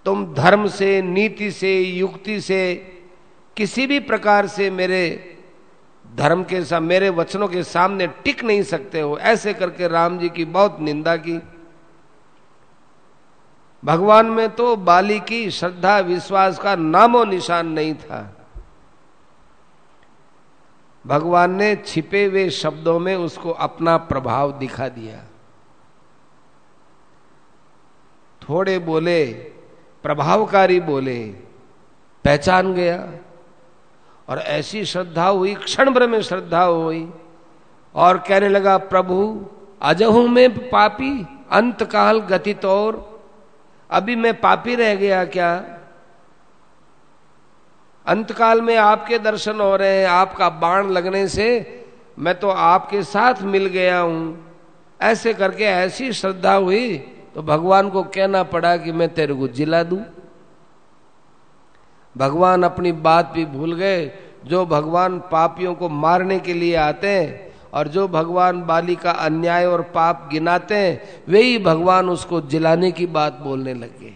तुम 0.06 0.34
धर्म 0.34 0.66
से, 0.68 1.02
नीति 1.02 1.50
से, 1.50 1.78
युक्ति 1.80 2.40
से, 2.40 2.74
किसी 3.56 3.86
भी 3.86 4.00
प्रकार 4.00 4.46
से 4.46 4.70
मेरे 4.70 5.32
धर्म 6.16 6.44
के 6.44 6.64
साथ 6.64 6.80
मेरे 6.80 7.11
वचनों 7.11 7.49
के 7.49 7.62
सामने 7.62 8.06
टिक 8.06 8.44
नहीं 8.44 8.62
सकते 8.62 9.00
हो। 9.00 9.18
ऐसे 9.18 9.54
करके 9.54 9.88
राम 9.88 10.18
जी 10.18 10.28
की 10.28 10.44
बहुत 10.44 10.80
निंदा 10.80 11.16
की। 11.16 11.40
भगवान 13.85 14.26
में 14.26 14.50
तो 14.50 14.76
बाली 14.76 15.20
की 15.20 15.50
श्रद्धा, 15.50 15.99
विश्वास 15.99 16.58
का 16.58 16.76
नामो 16.76 17.25
निशान 17.25 17.68
नहीं 17.68 17.94
था। 17.94 18.32
भगवान 21.06 21.54
ने 21.54 21.76
छिपे 21.76 22.25
हुए 22.25 22.50
शब्दों 22.50 22.99
में 22.99 23.16
उसको 23.16 23.50
अपना 23.50 23.96
प्रभाव 23.96 24.58
दिखा 24.58 24.88
दिया। 24.88 25.25
थोड़े 28.49 28.78
बोले, 28.78 29.32
प्रभावकारी 30.02 30.80
बोले, 30.80 31.25
पहचान 32.25 32.75
गया। 32.75 33.12
और 34.28 34.38
ऐसी 34.38 34.85
श्रद्धा 34.85 35.26
हुई, 35.26 35.54
क्षण 35.54 35.90
भर 35.90 36.06
में 36.06 36.21
श्रद्धा 36.23 36.62
हुई। 36.62 37.09
और 37.95 38.18
कहने 38.18 38.49
लगा, 38.49 38.76
प्रभु, 38.78 39.47
अजहू 39.83 40.26
में 40.28 40.68
पापी, 40.68 41.26
अंत 41.50 41.83
काल 41.83 42.21
गति 42.21 42.54
तौर। 42.54 43.04
अभी 43.90 44.16
मैं 44.16 44.35
पापी 44.40 44.75
रह 44.75 44.95
गया 44.95 45.25
क्या? 45.25 45.54
अंतकाल 48.06 48.61
में 48.61 48.76
आपके 48.76 49.18
दर्शन 49.18 49.61
हो 49.61 49.75
रहे 49.76 49.99
हैं, 49.99 50.06
आपका 50.06 50.49
बाण 50.50 50.90
लगने 50.90 51.26
से 51.28 51.47
मैं 52.18 52.35
तो 52.35 52.49
आपके 52.49 53.02
साथ 53.02 53.42
मिल 53.45 53.66
गया 53.66 53.99
हूँ। 53.99 54.45
ऐसे 55.00 55.33
करके 55.35 55.64
ऐसी 55.64 56.12
श्रद्धा 56.12 56.54
हुई 56.54 56.97
तो 57.35 57.42
भगवान 57.42 57.88
को 57.90 58.02
कहना 58.04 58.42
पड़ा 58.42 58.76
कि 58.76 58.92
मैं 58.92 59.09
तेरे 59.14 59.35
को 59.35 59.49
जिला 59.49 59.83
दू। 59.83 60.00
भगवान 62.16 62.62
अपनी 62.62 62.92
बात 62.92 63.26
भी 63.26 63.44
भूल 63.44 63.75
गए। 63.75 64.06
जो 64.44 64.66
भगवान 64.66 65.18
पापियों 65.18 65.75
को 65.75 65.88
मारने 65.88 66.38
के 66.38 66.54
लिए 66.54 66.75
आते 66.76 67.08
हैं 67.08 67.54
और 67.73 67.88
जो 67.88 68.08
भगवान 68.08 68.62
बाली 68.62 68.96
का 68.96 69.11
अन्याय 69.11 69.66
और 69.66 69.82
पाप 69.82 70.28
गिनाते 70.32 70.75
हैं, 70.75 71.23
वे 71.28 71.42
ही 71.42 71.58
भगवान 71.58 72.11
उसको 72.11 72.40
जिलाने 72.40 72.92
की 72.92 73.06
बात 73.06 73.32
बोलने 73.32 73.75
लगे। 73.75 74.14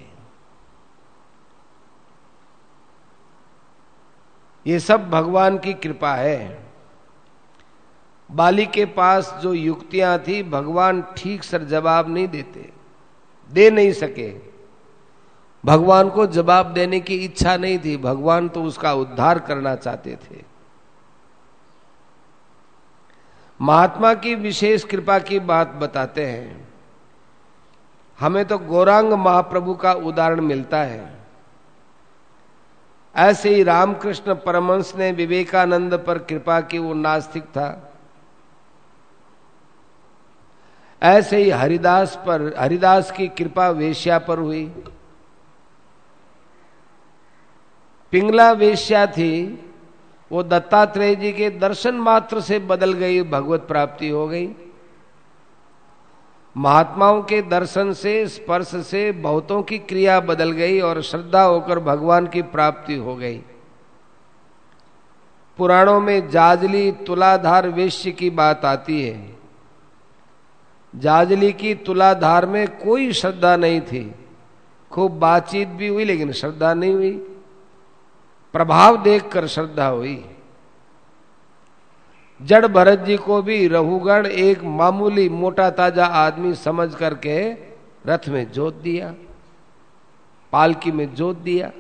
ये 4.67 4.79
सब 4.79 5.11
भगवान 5.11 5.59
की 5.59 5.73
कृपा 5.75 6.15
है। 6.15 6.59
बाली 8.31 8.67
के 8.67 8.85
पास 8.85 9.35
जो 9.43 9.53
युक्तियाँ 9.53 10.19
थी, 10.19 10.43
भगवान 10.43 11.03
ठीक 11.17 11.43
सर 11.45 11.65
जवाब 11.65 12.09
नहीं 12.09 12.29
देते, 12.29 12.71
दे 13.51 13.71
नहीं 13.71 13.93
सके। 13.93 14.50
भगवान 15.65 16.11
को 16.11 16.27
जवाब 16.27 16.67
देने 16.67 17.01
की 17.01 17.15
इच्छा 17.15 17.57
नहीं 17.57 17.79
थी। 17.79 17.97
भगवान 17.97 18.49
तो 18.49 18.63
उसका 18.63 18.93
उद्धार 18.93 19.39
करना 19.39 19.75
चाहते 19.75 20.17
थे। 20.17 20.45
महात्मा 23.61 24.15
की 24.15 24.35
विशेष 24.35 24.85
कृपा 24.85 25.19
की 25.19 25.39
बात 25.39 25.69
बताते 25.69 26.27
हैं। 26.27 26.69
हमें 28.21 28.45
तो 28.45 28.59
गौरांग 28.59 29.13
महाप्रभु 29.13 29.75
का 29.75 29.93
उदाहरण 29.93 30.41
मिलता 30.41 30.83
है। 30.83 31.21
ऐसे 33.17 33.55
ही 33.55 33.63
रामकृष्ण 33.63 34.35
परमंश 34.35 34.93
ने 34.97 35.13
विवेकानंद 35.13 35.95
पर 35.95 36.19
कृपा 36.19 36.61
की 36.61 36.79
वो 36.79 36.95
नास्तिक 36.95 37.43
था। 37.43 37.93
ऐसे 41.03 41.37
ही 41.37 41.51
हरिदास 41.51 42.17
पर, 42.17 42.55
हरिदास 42.59 43.11
की 43.11 43.29
कृपा 43.29 43.69
वेश्या 43.69 44.19
पर 44.19 44.39
हुई। 44.39 44.85
पिंगला 48.13 48.53
वेश्या 48.53 49.07
थी, 49.07 49.65
वो 50.33 50.43
दत्तात्रेय 50.43 51.15
जी 51.15 51.33
के 51.33 51.51
दर्शन 51.51 51.95
मात्र 51.95 52.41
से 52.41 52.59
बदल 52.59 52.93
गई, 52.93 53.23
भगवत 53.23 53.61
प्राप्ति 53.61 54.09
हो 54.09 54.29
गई। 54.29 54.49
महात्माओं 56.57 57.23
के 57.23 57.43
दर्शन 57.43 57.93
से, 57.93 58.27
स्पर्श 58.27 58.67
से 58.67 59.13
बहुतों 59.13 59.63
की 59.63 59.79
क्रिया 59.79 60.21
बदल 60.21 60.51
गई 60.51 60.81
और 60.81 61.03
श्रद्धा 61.03 61.43
होकर 61.43 61.79
भगवान 61.79 62.27
की 62.27 62.43
प्राप्ति 62.43 62.95
हो 62.95 63.17
गई। 63.17 63.39
पुराणों 65.59 66.01
में 66.01 66.31
जाजली 66.31 66.93
तुलाधार 66.93 67.69
वेश्य 67.69 68.11
की 68.11 68.31
बात 68.31 68.65
आती 68.65 69.03
है। 69.03 69.37
जाजली 70.97 71.53
की 71.53 71.75
तुलाधार 71.75 72.47
में 72.47 72.69
कोई 72.69 73.13
श्रद्धा 73.13 73.57
नहीं 73.57 73.81
थी। 73.81 74.15
खूब 74.91 75.19
बातचीत 75.19 75.69
भी 75.69 75.89
हुई, 75.89 76.05
लेकिन 76.05 76.33
श्रद्धा 76.33 76.75
नहीं 76.75 76.95
हुई। 76.95 77.27
प्रभाव 78.55 79.03
देखकर 79.03 79.47
श्रद्धा 79.47 79.87
हुई। 79.87 80.25
जड़ 82.41 82.67
भरत 82.67 82.99
जी 82.99 83.17
को 83.17 83.41
भी 83.43 83.67
रहुगण 83.69 84.27
एक 84.27 84.63
मामूली 84.65 85.29
मोटा 85.29 85.69
ताज़ा 85.71 86.07
आदमी 86.07 86.55
समझ 86.55 86.95
करके 86.95 87.51
रथ 88.07 88.29
में 88.29 88.51
जोत 88.53 88.75
दिया, 88.75 89.15
पालकी 90.53 90.93
में 90.93 91.15
जोत 91.15 91.37
दिया। 91.39 91.71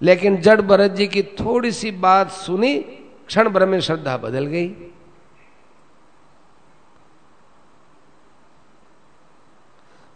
लेकिन 0.00 0.36
जड़ 0.36 0.60
भरत 0.60 0.90
जी 0.90 1.06
की 1.06 1.22
थोड़ी 1.34 1.72
सी 1.72 1.90
बात 1.90 2.30
सुनी, 2.30 2.76
क्षण 3.26 3.48
भर 3.48 3.66
में 3.66 3.80
श्रद्धा 3.80 4.16
बदल 4.16 4.46
गई। 4.46 4.74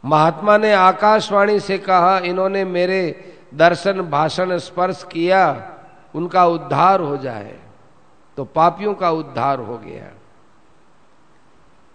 महात्मा 0.04 0.56
ने 0.56 0.72
आकाशवाणी 0.72 1.58
से 1.60 1.78
कहा, 1.78 2.18
इन्होंने 2.18 2.64
मेरे 2.64 3.31
दर्शन, 3.52 4.00
भाषण, 4.02 4.56
स्पर्श 4.58 5.04
किया, 5.12 5.70
उनका 6.14 6.44
उद्धार 6.46 7.00
हो 7.00 7.16
जाए 7.16 7.58
तो 8.38 8.44
पापियों 8.44 8.94
का 8.94 9.10
उद्धार 9.10 9.58
हो 9.58 9.76
गया। 9.78 10.10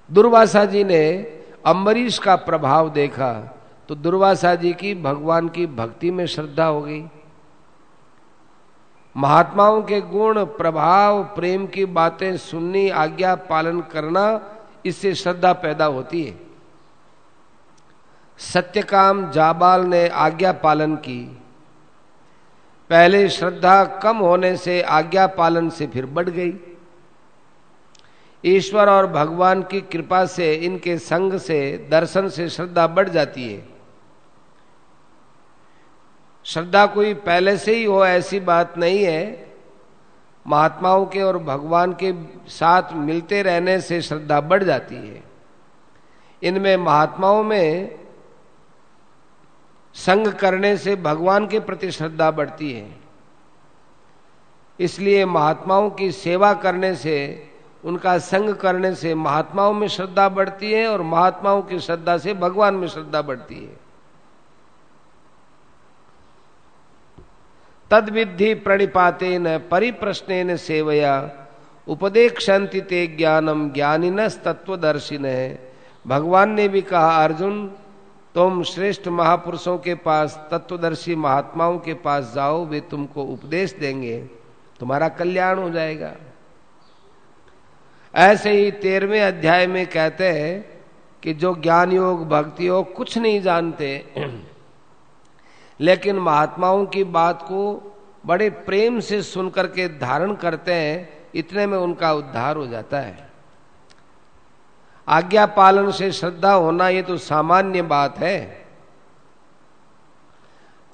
दुर्वासा 0.09 0.63
जी 0.65 0.83
ने 0.83 1.03
अम्बरीश 1.65 2.17
का 2.19 2.35
प्रभाव 2.35 2.89
देखा 2.89 3.33
तो 3.89 3.95
दुर्वासा 3.95 4.53
जी 4.55 4.73
की 4.73 4.93
भगवान 4.95 5.47
की 5.49 5.65
भक्ति 5.67 6.11
में 6.11 6.25
श्रद्धा 6.25 6.65
हो 6.65 6.81
गई। 6.81 7.05
महात्माओं 9.15 9.81
के 9.81 9.99
गुण, 10.01 10.43
प्रभाव, 10.45 11.23
प्रेम 11.23 11.65
की 11.67 11.85
बातें 11.85 12.37
सुननी, 12.37 12.89
आज्ञा 12.89 13.35
पालन 13.35 13.81
करना, 13.81 14.41
इससे 14.85 15.13
श्रद्धा 15.15 15.53
पैदा 15.53 15.85
होती 15.85 16.23
है। 16.23 16.37
सत्यकाम 18.37 19.29
जाबाल 19.31 19.85
ने 19.85 20.07
आज्ञा 20.07 20.51
पालन 20.53 20.95
की। 20.95 21.41
पहले 22.89 23.29
श्रद्धा 23.29 23.85
कम 23.85 24.17
होने 24.17 24.57
से 24.57 24.81
आज्ञा 24.81 25.27
पालन 25.27 25.69
से 25.69 25.87
फिर 25.87 26.05
बढ़ 26.05 26.29
गई। 26.29 26.53
ईश्वर 28.45 28.89
और 28.89 29.07
भगवान 29.07 29.63
की 29.63 29.81
कृपा 29.81 30.25
से 30.25 30.53
इनके 30.53 30.97
संग 30.97 31.33
से, 31.33 31.87
दर्शन 31.91 32.29
से 32.29 32.49
श्रद्धा 32.49 32.87
बढ़ 32.87 33.09
जाती 33.09 33.53
है। 33.53 33.65
श्रद्धा 36.43 36.85
कोई 36.85 37.13
पहले 37.13 37.57
से 37.57 37.75
ही 37.75 37.83
हो 37.83 38.05
ऐसी 38.05 38.39
बात 38.39 38.77
नहीं 38.77 39.03
है। 39.03 39.47
महात्माओं 40.47 41.05
के 41.05 41.21
और 41.21 41.37
भगवान 41.37 41.95
के 42.03 42.13
साथ 42.49 42.93
मिलते 42.93 43.41
रहने 43.41 43.81
से 43.81 44.01
श्रद्धा 44.01 44.41
बढ़ 44.41 44.63
जाती 44.63 44.95
है। 44.95 45.23
इनमें 46.43 46.77
महात्माओं 46.77 47.43
में 47.43 47.99
संग 49.97 50.27
करने 50.33 50.75
से 50.77 50.95
भगवान 50.95 51.47
के 51.47 51.59
प्रति 51.59 51.91
श्रद्धा 51.91 52.31
बढ़ती 52.31 52.71
है। 52.73 52.89
इसलिए 54.79 55.25
महात्माओं 55.25 55.89
की 55.89 56.11
सेवा 56.11 56.53
करने 56.53 56.95
से, 56.95 57.17
उनका 57.85 58.17
संग 58.17 58.53
करने 58.55 58.93
से 58.95 59.13
महात्माओं 59.15 59.73
में 59.73 59.87
श्रद्धा 59.87 60.27
बढ़ती 60.29 60.71
है 60.73 60.87
और 60.87 61.01
महात्माओं 61.01 61.61
की 61.61 61.79
श्रद्धा 61.79 62.17
से 62.17 62.33
भगवान 62.33 62.75
में 62.75 62.87
श्रद्धा 62.87 63.21
बढ़ती 63.21 63.55
है। 63.55 63.75
तद 67.91 68.09
विधि 68.09 68.53
प्रणिपाते 68.53 69.37
न 69.37 69.57
परिप्रश्न 69.71 70.55
सेवया 70.57 71.13
उपदेक्षंति 71.87 72.81
ते 72.81 73.05
ज्ञानम 73.07 73.69
ज्ञानिन 73.69 74.27
तत्वदर्शिन 74.27 75.25
है 75.25 75.73
भगवान 76.07 76.49
ने 76.49 76.67
भी 76.67 76.81
कहा, 76.81 77.23
अर्जुन 77.23 77.71
तुम 78.37 78.63
श्रेष्ठ 78.63 79.07
महापुरुषों 79.07 79.77
के 79.77 79.95
पास, 79.95 80.47
तत्वदर्शी 80.51 81.15
महात्माओं 81.15 81.79
के 81.79 81.93
पास 81.93 82.31
जाओ, 82.35 82.65
वे 82.65 82.79
तुमको 82.79 83.23
उपदेश 83.23 83.73
देंगे। 83.73 84.17
तुम्हारा 84.79 85.07
कल्याण 85.09 85.59
हो 85.59 85.69
जाएगा। 85.69 86.13
ऐसे 88.15 88.51
ही 88.51 88.71
तेरहवें 88.71 89.21
अध्याय 89.21 89.67
में 89.67 89.87
कहते 89.87 90.31
हैं 90.31 90.83
कि 91.23 91.33
जो 91.33 91.55
ज्ञान 91.55 91.91
योग 91.91 92.27
भक्ति 92.29 92.67
योग 92.67 92.93
कुछ 92.93 93.17
नहीं 93.17 93.41
जानते, 93.41 94.05
लेकिन 95.79 96.19
महात्माओं 96.19 96.85
की 96.85 97.03
बात 97.03 97.41
को 97.41 97.95
बड़े 98.25 98.49
प्रेम 98.49 98.99
से 98.99 99.21
सुनकर 99.21 99.67
के 99.67 99.87
धारण 99.87 100.35
करते 100.35 100.73
हैं, 100.73 101.09
इतने 101.35 101.67
में 101.67 101.77
उनका 101.77 102.13
उद्धार 102.13 102.55
हो 102.55 102.67
जाता 102.67 102.99
है। 102.99 103.26
आज्ञा 105.07 105.45
पालन 105.45 105.91
से 105.91 106.11
श्रद्धा 106.11 106.51
होना 106.53 106.87
ये 106.89 107.01
तो 107.01 107.17
सामान्य 107.17 107.81
बात 107.83 108.17
है। 108.17 108.65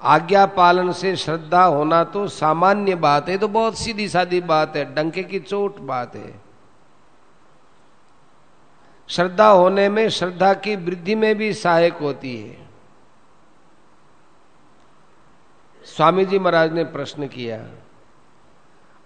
आज्ञा 0.01 0.45
पालन 0.47 0.91
से 0.91 1.15
श्रद्धा 1.15 1.63
होना 1.63 2.03
तो 2.05 2.27
सामान्य 2.27 2.95
बात 2.95 3.29
है 3.29 3.37
तो 3.37 3.47
बहुत 3.47 3.77
सीधी 3.77 4.07
सादी 4.09 4.41
बात 4.41 4.75
है, 4.75 4.93
डंके 4.95 5.23
की 5.23 5.39
चोट 5.39 5.79
बात 5.81 6.15
है। 6.15 6.41
श्रद्धा 9.09 9.47
होने 9.47 9.87
में, 9.89 10.09
श्रद्धा 10.09 10.53
की 10.55 10.75
वृद्धि 10.75 11.15
में 11.15 11.35
भी 11.35 11.53
सहायक 11.53 11.93
होती 11.93 12.35
है। 12.37 12.57
स्वामी 15.85 16.25
जी 16.25 16.39
महाराज 16.39 16.73
ने 16.73 16.83
प्रश्न 16.85 17.27
किया, 17.27 17.57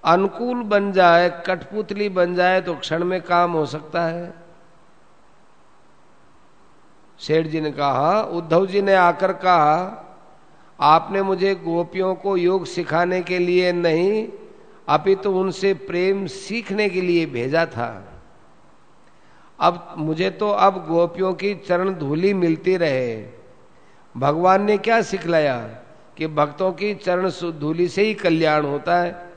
अनुकूल 0.04 0.62
बन 0.64 0.92
जाए, 0.92 1.30
कठपुतली 1.48 2.10
बन 2.10 2.36
जाए 2.36 2.62
तो 2.62 2.76
क्षण 2.76 3.04
में 3.04 3.22
काम 3.22 3.52
हो 3.52 3.66
सकता 3.66 4.04
है। 4.04 4.47
सेठ 7.20 7.48
जी 7.48 7.62
ने 7.62 7.72
कहा, 7.72 8.22
उद्धव 8.22 8.66
जी 8.66 8.82
ने 8.82 8.94
आकर 8.94 9.34
कहा, 9.34 10.04
आपने 10.80 11.22
मुझे 11.22 11.56
गोपियों 11.56 12.16
को 12.16 12.38
योग 12.38 12.66
सिखाने 12.66 13.22
के 13.22 13.40
लिए 13.40 13.72
नहीं, 13.72 14.30
अभी 14.88 15.16
तो 15.16 15.40
उनसे 15.40 15.74
प्रेम 15.74 16.26
सीखने 16.26 16.90
के 16.90 17.02
लिए 17.02 17.26
भेजा 17.26 17.66
था। 17.66 18.14
अब 19.60 19.96
मुझे 19.98 20.30
तो 20.30 20.50
अब 20.50 20.88
गोपियों 20.88 21.34
की 21.34 21.56
चरण 21.56 21.94
धूली 21.94 22.34
मिलती 22.34 22.78
रहे। 22.78 23.30
भगवान 24.18 24.64
ने 24.64 24.78
क्या 24.78 25.02
सिखलाया? 25.02 25.70
कि 26.18 26.28
भक्तों 26.28 26.72
की 26.72 26.96
चरण 26.96 27.30
धूली 27.52 27.88
से 27.88 28.02
ही 28.02 28.14
कल्याण 28.14 28.66
होता 28.66 28.98
है। 28.98 29.30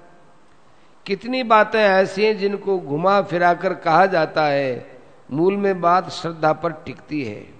कितनी 1.06 1.42
बातें 1.42 1.80
ऐसी 1.80 2.24
हैं 2.24 2.38
जिनको 2.38 2.78
घुमा 2.78 3.22
फिराकर 3.22 3.74
कहा 3.74 4.06
जाता 4.06 4.46
है। 4.46 4.98
मूल 5.32 5.56
में 5.56 5.80
बात 5.80 6.10
श्रद्धा 6.10 6.52
पर 6.52 6.72
टिकती 6.72 7.24
है। 7.24 7.59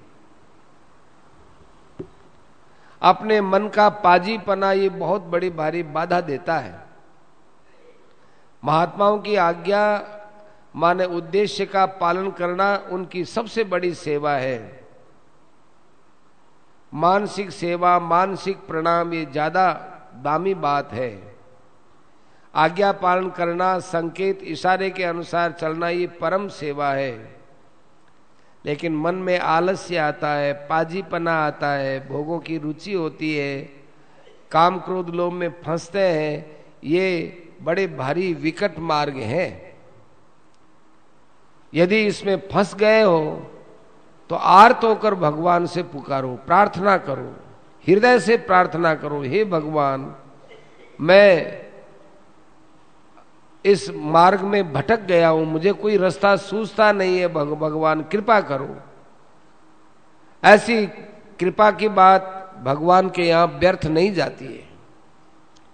अपने 3.03 3.41
मन 3.41 3.69
का 3.69 3.89
पाजीपना 4.01 4.73
ये 4.73 4.89
बहुत 4.89 5.23
बड़ी 5.27 5.51
भारी 5.51 5.83
बाधा 5.85 6.21
देता 6.23 6.59
है। 6.59 6.75
महात्माओं 8.63 9.19
की 9.19 9.37
आज्ञा 9.37 9.83
माने 10.77 11.05
उद्देश्य 11.07 11.67
का 11.67 11.87
पालन 12.01 12.31
करना 12.31 12.75
उनकी 12.91 13.25
सबसे 13.27 13.65
बड़ी 13.65 13.95
सेवा 13.95 14.33
है। 14.33 14.59
मानसिक 16.93 17.51
सेवा, 17.51 17.99
मानसिक 17.99 18.67
प्रणाम 18.67 19.13
ये 19.15 19.25
ज़्यादा 19.25 19.73
दामी 20.23 20.55
बात 20.57 20.93
है। 20.93 21.11
आज्ञा 22.55 22.93
पालन 22.93 23.29
करना, 23.31 23.79
संकेत 23.79 24.43
इशारे 24.45 24.91
के 24.91 25.05
अनुसार 25.05 25.53
चलना 25.53 25.89
ये 25.89 26.07
परम 26.21 26.49
सेवा 26.51 26.93
है। 26.93 27.40
लेकिन 28.65 28.97
मन 28.97 29.15
में 29.17 29.39
आलस्य 29.39 29.97
आता 29.99 30.33
है, 30.33 30.53
पाजीपना 30.69 31.35
आता 31.39 31.71
है, 31.73 32.09
भोगों 32.09 32.39
की 32.39 32.59
रुचि 32.59 32.93
होती 32.93 33.35
है, 33.37 33.61
काम 34.51 34.79
क्रोध 34.79 35.11
लोभ 35.11 35.33
में 35.33 35.51
फंसते 35.63 36.01
हैं, 36.01 36.47
ये 36.85 37.47
बड़े 37.63 37.87
भारी 37.89 38.33
विकट 38.35 38.79
मार्ग 38.81 39.17
हैं। 39.17 39.49
यदि 41.73 42.01
इसमें 42.07 42.37
फंस 42.53 42.75
गए 42.75 43.03
हो 43.03 43.21
तो 44.31 44.37
आर्त 44.37 44.85
होकर 44.85 45.15
भगवान 45.17 45.67
से 45.67 45.83
पुकारो, 45.85 46.35
प्रार्थना 46.47 46.97
करो, 46.99 47.35
हृदय 47.85 48.19
से 48.21 48.37
प्रार्थना 48.39 48.95
करो, 48.95 49.21
हे 49.23 49.45
भगवान, 49.45 50.15
मैं 50.99 51.70
इस 53.65 53.89
मार्ग 53.95 54.41
में 54.41 54.73
भटक 54.73 55.01
गया 55.01 55.29
हूँ 55.29 55.45
मुझे 55.47 55.73
कोई 55.73 55.97
रास्ता 55.97 56.35
सूझता 56.37 56.91
नहीं 56.93 57.19
है 57.19 57.29
भग, 57.29 57.49
भगवान 57.51 58.03
कृपा 58.03 58.41
करो। 58.41 58.77
ऐसी 60.43 60.87
कृपा 61.41 61.71
की 61.71 61.89
बात 61.91 62.37
भगवान 62.65 63.09
के 63.11 63.23
यहाँ 63.23 63.47
व्यर्थ 63.61 63.87
नहीं 63.87 64.13
जाती 64.15 64.47
है। 64.47 64.69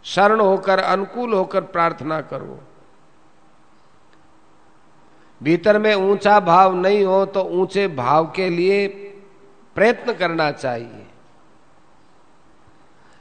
शरण 0.05 0.41
होकर 0.41 0.79
अनुकूल 0.79 1.33
होकर 1.35 1.61
प्रार्थना 1.61 2.21
करो। 2.23 2.59
भीतर 5.41 5.79
में 5.79 5.95
ऊँचा 5.95 6.39
भाव 6.41 6.75
नहीं 6.75 7.05
हो 7.05 7.25
तो 7.27 7.43
ऊँचे 7.53 7.87
भाव 7.89 8.27
के 8.37 8.49
लिए 8.51 8.87
प्रयत्न 9.77 10.13
करना 10.13 10.51
चाहिए। 10.51 11.07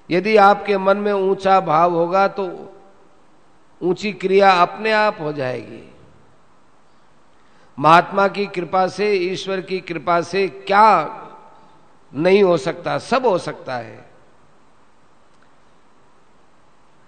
यदि 0.10 0.36
आपके 0.38 0.78
मन 0.78 0.98
में 0.98 1.12
ऊँचा 1.14 1.60
भाव 1.60 1.94
होगा 1.94 2.28
तो 2.28 2.48
ऊँची 3.82 4.12
क्रिया 4.14 4.52
अपने 4.52 4.92
आप 4.92 5.18
हो 5.20 5.34
जाएगी। 5.34 5.92
महात्मा 7.80 8.28
की 8.28 8.46
कृपा 8.46 8.88
से, 8.88 9.14
ईश्वर 9.14 9.62
की 9.62 9.80
कृपा 9.80 10.22
से 10.22 10.48
क्या 10.48 11.22
नहीं 12.14 12.44
हो 12.44 12.58
सकता, 12.58 12.98
सब 12.98 13.26
हो 13.26 13.38
सकता 13.38 13.76
है। 13.76 14.06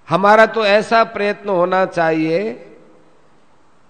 हमारा 0.10 0.45
तो 0.45 0.65
ऐसा 0.65 1.03
प्रयत्न 1.03 1.49
होना 1.49 1.86
चाहिए 1.86 2.53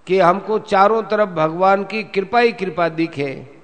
कि 0.06 0.20
हमको 0.20 0.58
चारों 0.58 1.02
तरफ़ 1.02 1.30
भगवान 1.30 1.84
की 1.84 2.02
कृपा 2.02 2.38
ही 2.38 2.52
कृपा 2.52 2.88
दिखे। 2.88 3.58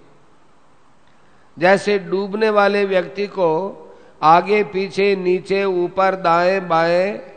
जैसे 1.58 1.98
डूबने 1.98 2.50
वाले 2.50 2.84
व्यक्ति 2.84 3.26
को 3.26 3.80
आगे, 4.22 4.64
पीछे, 4.64 5.16
नीचे, 5.16 5.64
ऊपर, 5.64 6.14
दाएँ, 6.14 6.60
बाएँ 6.60 7.33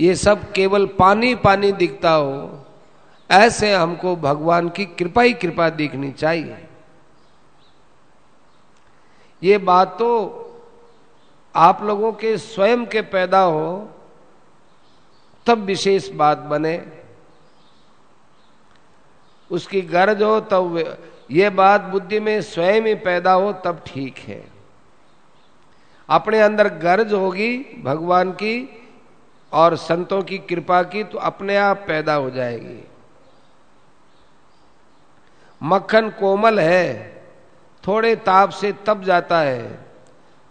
ये 0.00 0.14
सब 0.14 0.50
केवल 0.52 0.86
पानी 0.98 1.34
पानी 1.34 1.72
दिखता 1.72 2.10
हो, 2.10 2.66
ऐसे 3.30 3.72
हमको 3.74 4.14
भगवान 4.16 4.68
की 4.68 4.84
कृपा 4.98 5.22
ही 5.22 5.32
कृपा 5.34 5.68
दिखनी 5.70 6.10
चाहिए। 6.12 6.66
ये 9.42 9.58
बात 9.60 9.96
तो 9.98 10.08
आप 11.54 11.82
लोगों 11.82 12.12
के 12.12 12.36
स्वयं 12.38 12.84
के 12.86 13.00
पैदा 13.02 13.40
हो, 13.40 13.88
तब 15.46 15.58
विशेष 15.58 16.08
बात 16.12 16.38
बने। 16.48 16.80
उसकी 19.50 19.80
गर्ज 19.82 20.22
हो 20.22 20.40
तब 20.42 20.96
ये 21.30 21.50
बात 21.50 21.80
बुद्धि 21.82 22.20
में 22.20 22.40
स्वयं 22.42 22.82
ही 22.82 22.94
पैदा 22.96 23.32
हो 23.32 23.52
तब 23.64 23.82
ठीक 23.86 24.18
है। 24.18 24.42
अपने 26.08 26.40
अंदर 26.40 26.68
गर्ज 26.78 27.12
होगी 27.12 27.56
भगवान 27.84 28.30
की 28.32 28.54
और 29.52 29.76
संतों 29.78 30.22
की 30.22 30.38
कृपा 30.40 30.82
की 30.84 31.02
तो 31.04 31.18
अपने 31.20 31.56
आप 31.58 31.84
पैदा 31.86 32.14
हो 32.14 32.30
जाएगी। 32.30 32.82
मक्खन 35.60 36.08
कोमल 36.10 36.60
है, 36.60 37.22
थोड़े 37.84 38.14
ताप 38.18 38.50
से 38.50 38.72
तप 38.86 39.02
जाता 39.04 39.40
है। 39.40 39.78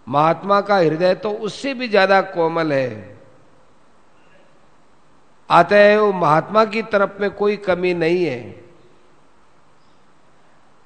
महात्मा 0.07 0.59
का 0.61 0.77
हृदय 0.77 1.13
तो 1.15 1.31
उससे 1.31 1.73
भी 1.73 1.87
ज़्यादा 1.87 2.21
कोमल 2.23 2.73
है। 2.73 3.17
अतएव 5.49 6.11
महात्मा 6.13 6.63
की 6.65 6.81
तरफ़ 6.83 7.21
में 7.21 7.29
कोई 7.31 7.55
कमी 7.59 7.93
नहीं 7.95 8.23
है। 8.25 8.69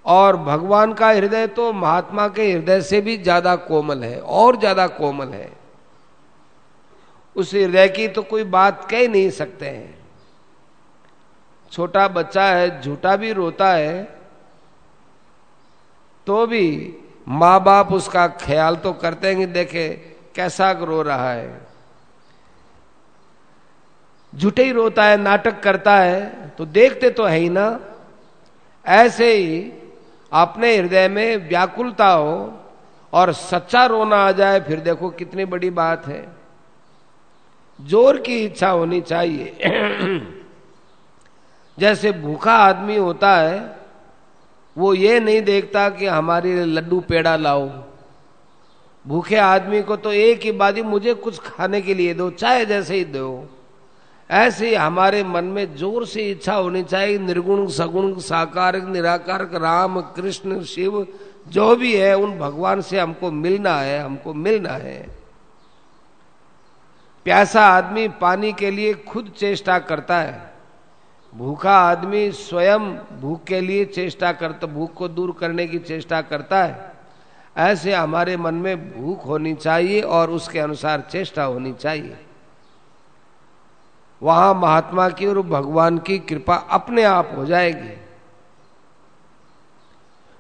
और 0.06 0.38
भगवान 0.38 0.94
का 0.94 1.10
हृदय 1.10 1.48
तो 1.50 1.72
महात्मा 1.74 2.28
के 2.28 2.52
हृदय 2.52 2.82
से 2.82 3.02
भी 3.02 3.18
ज़्यादा 3.18 3.56
कोमल 3.58 4.04
है, 4.04 4.20
और 4.20 4.60
ज़्यादा 4.60 4.88
कोमल 4.90 5.30
है। 5.30 5.52
उस 7.36 7.54
हृदय 7.54 7.88
की 7.90 8.08
तो 8.08 8.22
कोई 8.24 8.44
बात 8.46 8.88
कह 8.92 9.08
नहीं 9.08 9.30
सकते 9.32 9.66
हैं। 9.66 9.96
छोटा 11.72 12.08
बच्चा 12.08 12.46
है, 12.46 12.82
झूठा 12.82 13.16
भी 13.16 13.32
रोता 13.34 13.72
है 13.74 14.04
तो 16.28 16.46
भी 16.48 16.96
माँ 17.28 17.64
बाप 17.64 17.92
उसका 17.94 18.28
ख्याल 18.40 18.76
तो 18.76 18.92
करते 18.94 19.28
हैं 19.28 19.38
कि 19.38 19.46
देखे 19.46 19.88
कैसा 20.36 20.72
रो 20.74 21.02
रहा 21.02 21.32
है। 21.32 21.62
झूठे 24.34 24.64
ही 24.64 24.72
रोता 24.72 25.04
है, 25.04 25.18
नाटक 25.18 25.60
करता 25.62 25.96
है 25.98 26.50
तो 26.50 26.66
देखते 26.68 27.10
तो 27.10 27.26
है 27.26 27.38
ही 27.38 27.50
ना। 27.50 27.80
ऐसे 28.86 29.34
ही 29.34 29.72
अपने 30.32 30.76
हृदय 30.78 31.08
में 31.08 31.50
व्याकुलता 31.50 32.08
हो 32.08 32.54
और 33.14 33.32
सच्चा 33.34 33.86
रोना 33.86 34.18
आ 34.18 34.32
जाए, 34.32 34.60
फिर 34.60 34.80
देखो 34.80 35.10
कितनी 35.12 35.46
बड़ी 35.46 35.70
बात 35.72 36.08
है। 36.08 36.22
ज़ोर 37.84 38.18
की 38.18 38.46
इच्छा 38.46 38.70
होनी 38.70 39.02
चाहिए। 39.02 39.58
जैसे 41.80 42.12
भूखा 42.12 42.54
आदमी 42.54 42.98
होता 42.98 43.36
है, 43.36 43.78
वो 44.78 44.94
ये 44.94 45.20
नहीं 45.20 45.42
देखता 45.42 45.90
कि 45.90 46.06
हमारे 46.06 46.66
लड्डू 46.66 47.00
पेड़ा 47.00 47.36
लाओ 47.36 47.70
भूखे 49.08 49.36
आदमी 49.36 49.82
को 49.82 49.96
तो 49.96 50.14
एक 50.14 50.42
ही 50.42 50.52
बात, 50.52 50.78
मुझे 50.78 51.14
कुछ 51.14 51.40
खाने 51.40 51.82
के 51.82 51.94
लिए 51.94 52.14
दो 52.14 52.30
चाहे 52.30 52.66
जैसे 52.66 52.96
ही 52.96 53.06
दो। 53.06 53.50
ऐसे 54.32 54.76
हमारे 54.76 55.24
मन 55.24 55.44
में 55.44 55.76
ज़ोर 55.76 56.06
से 56.06 56.32
इच्छा 56.32 56.54
होनी 56.54 56.84
चाहिए, 56.84 57.18
निर्गुण, 57.18 57.68
सगुण, 57.68 58.20
साकार, 58.20 58.82
निराकार, 58.82 59.50
राम, 59.54 60.02
कृष्ण, 60.02 60.64
शिव, 60.64 61.08
जो 61.48 61.76
भी 61.76 61.96
है, 61.96 62.18
उन 62.18 62.38
भगवान 62.40 62.82
से 62.82 63.00
हमको 63.00 63.32
मिलना 63.32 63.76
है, 63.76 64.00
हमको 64.00 64.34
मिलना 64.34 64.70
है। 64.70 65.23
प्यासा 67.24 67.66
आदमी 67.66 68.08
पानी 68.08 68.54
के 68.54 68.72
लिए 68.72 68.94
खुद 68.94 69.34
चेष्टा 69.38 69.80
करता 69.80 70.20
है। 70.20 70.54
भूखा 71.36 71.78
आदमी 71.78 72.32
स्वयं 72.32 72.80
भूख 73.22 73.44
के 73.44 73.62
लिए 73.62 73.86
चेष्टा 73.86 74.32
करता, 74.32 74.68
भूख 74.68 74.94
को 74.94 75.08
दूर 75.08 75.36
करने 75.40 75.68
की 75.68 75.80
चेष्टा 75.80 76.22
करता 76.22 76.64
है। 76.64 76.94
ऐसे 77.58 77.94
हमारे 77.94 78.38
मन 78.38 78.54
में 78.54 79.02
भूख 79.02 79.26
होनी 79.26 79.54
चाहिए 79.54 80.02
और 80.02 80.30
उसके 80.30 80.60
अनुसार 80.60 81.02
चेष्टा 81.02 81.44
होनी 81.44 81.74
चाहिए। 81.74 82.18
वहाँ 84.22 84.54
महात्मा 84.54 85.10
की 85.10 85.26
और 85.26 85.42
भगवान 85.42 85.98
की 85.98 86.20
कृपा 86.20 86.56
अपने 86.56 87.04
आप 87.04 87.32
हो 87.38 87.46
जाएगी। 87.46 87.98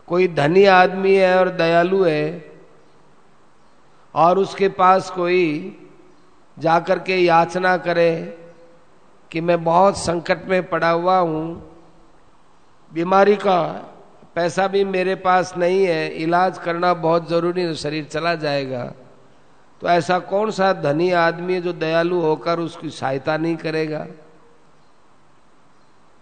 कोई 0.07 0.27
धनी 0.27 0.65
आदमी 0.65 1.15
है 1.15 1.39
और 1.39 1.49
दयालु 1.49 2.03
है 2.03 2.51
और 4.15 4.39
उसके 4.39 4.69
पास 4.69 5.09
कोई 5.11 5.79
जाकर 6.57 6.99
के 6.99 7.17
याचना 7.17 7.77
करे 7.77 8.39
कि 9.31 9.41
मैं 9.41 9.63
बहुत 9.63 9.97
संकट 9.97 10.45
में 10.45 10.69
पड़ा 10.69 10.89
हुआ 10.89 11.17
हूँ। 11.19 11.71
बीमारी 12.93 13.35
का 13.35 13.61
पैसा 14.35 14.67
भी 14.67 14.83
मेरे 14.83 15.15
पास 15.15 15.53
नहीं 15.57 15.85
है, 15.85 16.09
इलाज 16.09 16.57
करना 16.57 16.93
बहुत 16.93 17.29
ज़रूरी 17.29 17.61
है 17.61 17.75
शरीर 17.75 18.05
चला 18.05 18.35
जाएगा। 18.35 18.83
तो 19.81 19.87
ऐसा 19.87 20.19
कौन 20.19 20.51
सा 20.51 20.73
धनी 20.73 21.11
आदमी 21.11 21.53
है 21.53 21.61
जो 21.61 21.73
दयालु 21.73 22.21
होकर 22.21 22.59
उसकी 22.59 22.89
सहायता 22.89 23.37
नहीं 23.37 23.55
करेगा? 23.55 24.07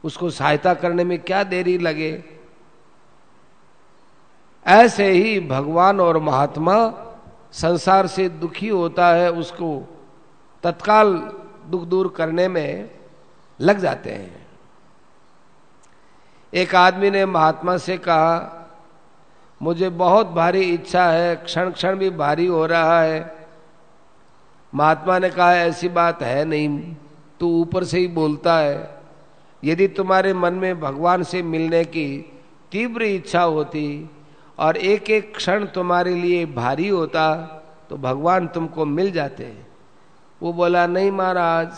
उसको 0.04 0.30
सहायता 0.30 0.74
करने 0.74 1.04
में 1.04 1.20
क्या 1.20 1.44
देरी 1.44 1.78
लगे? 1.78 2.24
ऐसे 4.68 5.12
ही 5.12 5.40
भगवान 5.40 6.00
और 6.00 6.18
महात्मा 6.18 6.76
संसार 7.52 8.08
से 8.08 8.30
दुखी 8.30 8.68
होता 8.68 9.08
है, 9.08 9.32
उसको 9.32 9.98
तत्काल 10.64 11.14
दुख 11.68 11.84
दूर 11.84 12.14
करने 12.18 12.48
में 12.48 12.90
लग 13.60 13.80
जाते 13.80 14.12
हैं। 14.12 14.48
एक 16.54 16.76
आदमी 16.76 17.10
ने 17.10 17.26
महात्मा 17.26 17.78
से 17.78 17.98
कहा, 17.98 18.58
मुझे 19.62 19.90
बहुत 19.90 20.28
भारी 20.28 20.62
इच्छा 20.62 21.06
है 21.06 21.36
क्षण 21.36 21.72
क्षण 21.72 21.96
भी 21.96 22.10
भारी 22.10 22.46
हो 22.46 22.66
रहा 22.66 23.02
है। 23.02 23.48
महात्मा 24.76 25.20
ने 25.20 25.30
कहा, 25.30 25.56
ऐसी 25.56 25.90
बात 25.90 26.22
है 26.24 26.46
नहीं, 26.46 26.96
तू 27.40 27.62
ऊपर 27.62 27.84
से 27.84 28.00
ही 28.00 28.08
बोलता 28.08 28.58
है। 28.58 29.02
यदि 29.64 29.88
तुम्हारे 29.88 30.34
मन 30.34 30.54
में 30.54 30.80
भगवान 30.80 31.24
से 31.24 31.42
मिलने 31.42 31.84
की 31.86 32.40
तीव्र 32.72 33.04
इच्छा 33.04 33.42
होती 33.42 34.10
और 34.60 34.78
एक 34.78 35.10
एक 35.10 35.36
क्षण 35.36 35.66
तुम्हारे 35.66 36.14
लिए 36.16 36.46
भारी 36.46 36.88
होता 36.88 37.36
तो 37.90 37.98
भगवान 37.98 38.48
तुमको 38.48 38.86
मिल 38.86 39.12
जाते 39.12 39.44
वो 40.42 40.54
बोला, 40.54 40.88
नहीं 40.88 41.12
महाराज, 41.12 41.70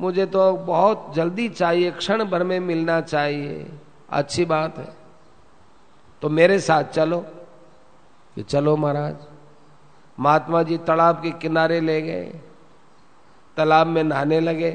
मुझे 0.00 0.26
तो 0.26 0.56
बहुत 0.56 1.12
जल्दी 1.14 1.48
चाहिए, 1.48 1.90
क्षण 1.90 2.24
भर 2.24 2.44
में 2.44 2.60
मिलना 2.60 3.00
चाहिए। 3.00 3.72
अच्छी 4.10 4.44
बात 4.44 4.78
है। 4.78 4.94
तो 6.22 6.28
मेरे 6.28 6.58
साथ 6.58 6.84
चलो। 6.84 7.24
कि 8.34 8.42
चलो 8.42 8.76
महाराज। 8.76 9.16
महात्मा 10.20 10.62
जी 10.62 10.78
तालाब 10.78 11.22
के 11.22 11.30
किनारे 11.30 11.80
ले 11.80 12.02
गए। 12.02 12.40
तालाब 13.56 13.86
में 13.86 14.04
नहाने 14.04 14.40
लगे 14.40 14.70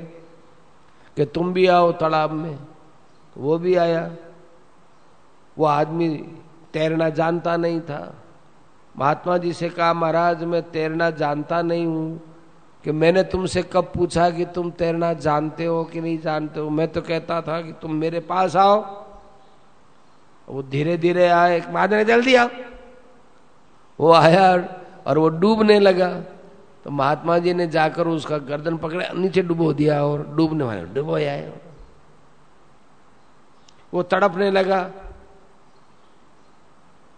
कि 1.15 1.25
तुम 1.25 1.53
भी 1.53 1.67
आओ 1.67 1.91
तालाब 1.91 2.31
में। 2.31 2.59
वो 3.37 3.57
भी 3.57 3.75
आया। 3.75 4.11
वो 5.57 5.65
आदमी 5.65 6.09
तैरना 6.73 7.09
जानता 7.09 7.57
नहीं 7.57 7.81
था। 7.81 8.15
महात्मा 8.97 9.37
जी 9.37 9.53
से 9.53 9.69
कहा, 9.69 9.93
महाराज, 9.93 10.43
मैं 10.43 10.71
तैरना 10.71 11.09
जानता 11.09 11.61
नहीं 11.61 11.85
हूँ। 11.85 12.26
कि 12.87 12.91
मैंने 12.91 13.23
तुमसे 13.23 13.61
कब 13.63 13.91
पूछा 13.95 14.29
कि 14.29 14.45
तुम 14.45 14.71
तैरना 14.71 15.13
जानते 15.13 15.65
हो 15.65 15.83
कि 15.83 16.01
नहीं 16.01 16.17
जानते 16.17 16.59
हो? 16.59 16.69
मैं 16.69 16.87
तो 16.87 17.01
कहता 17.01 17.41
था 17.41 17.61
कि 17.61 17.71
तुम 17.71 17.93
मेरे 17.93 18.19
पास 18.19 18.55
आओ। 18.55 18.79
वो 20.47 20.63
धीरे 20.63 20.97
धीरे 20.97 21.27
आए 21.27 21.59
महाराज 21.69 22.07
जल्दी 22.07 22.35
आओ। 22.35 22.47
वो 23.99 24.13
आया 24.13 24.47
और 25.07 25.17
वो 25.17 25.29
डूबने 25.29 25.79
लगा। 25.79 26.07
तो 26.83 26.91
महात्मा 26.91 27.37
जी 27.37 27.53
ने 27.53 27.67
जाकर 27.67 28.07
उसका 28.07 28.37
गर्दन 28.37 28.77
पकड़े, 28.77 29.09
नीचे 29.15 29.41
डुबो 29.41 29.73
दिया 29.73 30.03
और 30.05 30.23
डूबने 30.35 30.63
वाले, 30.63 30.85
डुबो 30.85 31.15
आए। 31.15 31.53
वो 33.93 34.03
तड़पने 34.03 34.51
लगा। 34.51 34.79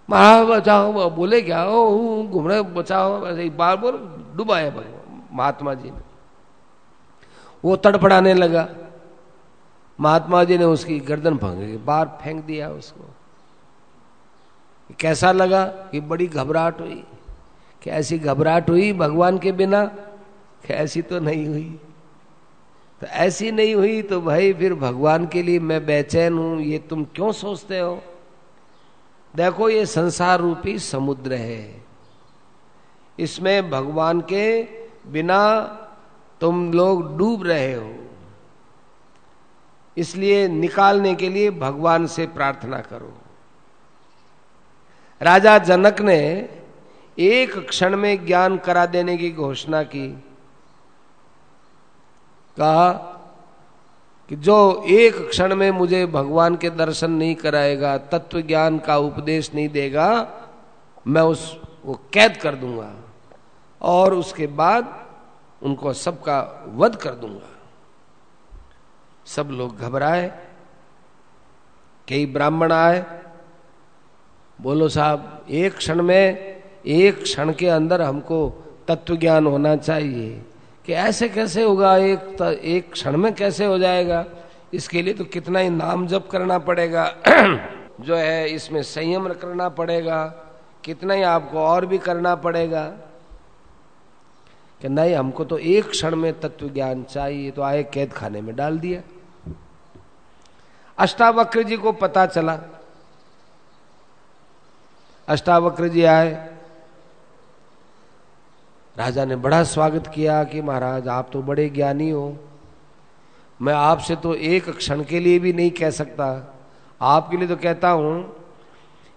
महाराज, 0.10 0.48
बचाओ, 0.48 1.10
बोले, 1.10 1.42
क्या 1.42 1.66
ओ 1.66 2.24
घूम 2.24 2.48
रहे 2.48 2.62
बचाओ। 2.62 3.36
ही 3.36 3.50
बार 3.50 3.78
बोल 3.78 3.94
डुबाया। 4.36 4.98
महात्मा 5.32 5.74
जी 5.74 5.92
ने। 5.92 6.02
वो 7.66 7.76
तड़पड़ाने 7.76 8.34
लगा। 8.34 8.70
महात्मा 10.00 10.44
जी 10.44 10.58
ने 10.58 10.64
उसकी 10.64 11.00
गर्दन 11.00 11.38
के 11.38 11.78
बार 11.78 12.20
फेंक 12.24 12.44
दिया 12.46 12.70
उसको। 12.70 13.16
कैसा 15.00 15.32
लगा 15.32 15.66
कि 15.66 16.00
बड़ी 16.00 16.28
घबराहट 16.28 16.82
हुई। 16.82 17.04
कि 17.84 17.90
ऐसी 17.90 18.20
घबराहट 18.20 18.70
हुई 18.70 18.94
भगवान 18.94 19.38
के 19.38 19.52
बिना 19.52 19.86
कि 20.66 20.74
ऐसी 20.74 21.02
तो 21.02 21.20
नहीं 21.20 21.48
हुई। 21.48 21.80
तो 23.02 23.08
ऐसी 23.08 23.52
नहीं 23.52 23.76
हुई 23.76 24.02
तो 24.02 24.22
भाई 24.22 24.54
फिर 24.54 24.74
भगवान 24.74 25.28
के 25.28 25.42
लिए 25.42 25.60
मैं 25.60 25.86
बेचैन 25.86 26.38
हूँ, 26.38 26.62
ये 26.62 26.78
तुम 26.78 27.04
क्यों 27.04 27.32
सोचते 27.32 27.80
हो? 27.80 28.04
देखो 29.36 29.70
ये 29.70 29.86
संसार 29.86 30.40
रूपी 30.40 30.80
समुद्र 30.80 31.34
है। 31.34 31.86
इसमें 33.20 33.70
भगवान 33.70 34.22
के 34.22 34.62
बिना 35.08 35.62
तुम 36.42 36.74
लोग 36.74 37.18
डूब 37.18 37.44
रहे 37.44 37.74
हो। 37.74 37.96
इसलिए 39.98 40.48
निकालने 40.48 41.16
के 41.16 41.30
लिए 41.30 41.52
भगवान 41.52 42.08
से 42.08 42.28
प्रार्थना 42.28 42.80
करो। 42.80 43.18
राजा 45.22 45.58
जनक 45.58 46.02
ने 46.02 46.50
एक 47.20 47.70
क्षण 47.70 47.98
में 47.98 48.26
ज्ञान 48.26 48.58
करा 48.58 48.86
देने 48.86 49.18
की 49.18 49.32
घोषणा 49.32 49.84
की। 49.84 50.24
कहा 52.58 52.92
कि 54.30 54.36
जो 54.36 54.84
एक 54.88 55.30
क्षण 55.30 55.56
में 55.56 55.72
मुझे 55.72 56.06
भगवान 56.06 56.56
के 56.56 56.70
दर्शन 56.70 57.12
नहीं 57.12 57.36
कराएगा, 57.36 57.98
तत्व 57.98 58.42
ज्ञान 58.42 58.80
का 58.80 58.98
उपदेश 58.98 59.54
नहीं 59.56 59.70
देगा, 59.70 60.32
मैं 61.08 61.22
उस, 61.22 61.62
वो 61.86 62.00
कैद 62.14 62.38
कर 62.38 62.56
दूँगा। 62.56 62.96
और 63.82 64.14
उसके 64.14 64.48
बाद 64.48 65.08
उनको 65.64 65.94
सबका 65.94 66.66
वध 66.76 66.96
कर 66.96 67.10
दूँगा। 67.10 67.56
सब 69.26 69.48
लोग 69.48 69.78
घबराए, 69.78 70.40
कई 72.08 72.26
ब्राह्मण 72.26 72.72
आए, 72.72 73.22
बोलो 74.62 74.90
साहब, 74.90 75.46
एक 75.50 75.78
क्षण 75.78 76.02
में, 76.02 76.62
एक 76.86 77.24
क्षण 77.24 77.54
के 77.54 77.68
अंदर 77.68 78.02
हमको 78.02 78.66
तत्व 78.88 79.16
ज्ञान 79.16 79.48
होना 79.48 79.76
चाहिए 79.76 80.46
कि 80.86 80.94
ऐसे 80.94 81.30
कैसे 81.30 81.64
होगा, 81.64 81.98
एक 81.98 82.42
एक 82.64 82.92
क्षण 82.92 83.18
में 83.18 83.34
कैसे 83.34 83.66
हो 83.66 83.78
जाएगा? 83.78 84.26
इसके 84.74 85.02
लिए 85.02 85.14
तो 85.14 85.26
कितना 85.26 85.60
ही 85.60 85.70
नाम 85.70 86.08
जप 86.08 86.30
करना 86.32 86.60
पड़ेगा, 86.60 87.16
जो 88.02 88.16
है 88.16 88.50
इसमें 88.50 88.84
संयम 88.84 89.34
करना 89.34 89.70
पड़ेगा, 89.70 90.26
कितना 90.84 91.14
ही 91.14 91.22
आपको 91.22 91.60
और 91.60 91.86
भी 91.86 91.98
करना 91.98 92.36
पड़ेगा। 92.36 92.98
कि 94.82 94.90
नहीं, 94.90 95.16
हमको 95.16 95.46
तो 95.46 95.58
एक 95.58 95.90
क्षण 95.90 96.16
में 96.16 96.40
तत्व 96.40 96.70
ज्ञान 96.70 97.04
चाहिए 97.04 97.52
तो 97.52 97.62
आए 97.62 97.84
कैद 97.84 98.14
खाने 98.14 98.42
में 98.42 98.56
डाल 98.56 98.80
दिया। 98.80 99.02
अष्टावक्र 100.98 101.64
जी 101.64 101.78
को 101.78 101.92
पता 101.92 102.26
चला। 102.26 102.60
अष्टावक्र 105.28 105.88
जी 105.88 106.04
आए। 106.04 106.56
राजा 108.98 109.26
ने 109.26 109.36
बड़ा 109.36 109.64
स्वागत 109.64 110.08
किया 110.08 110.44
कि 110.44 110.62
महाराज, 110.62 111.08
आप 111.08 111.30
तो 111.34 111.42
बड़े 111.42 111.70
ज्ञानी 111.70 112.10
हो। 112.10 112.38
मैं 113.62 113.74
आपसे 113.74 114.16
तो 114.16 114.36
एक 114.36 114.70
क्षण 114.70 115.04
के 115.04 115.20
लिए 115.20 115.40
भी 115.40 115.54
नहीं 115.54 115.72
कह 115.72 115.90
सकता। 115.90 116.56
आपके 117.02 117.38
लिए 117.38 117.48
तो 117.48 117.56
कहता 117.56 117.90
हूँ 117.90 118.36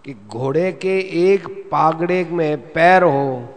कि 0.05 0.15
घोड़े 0.15 0.73
के 0.73 0.99
एक 1.33 1.69
पागड़े 1.73 2.25
में 2.25 2.73
पैर 2.73 3.03
हो 3.03 3.55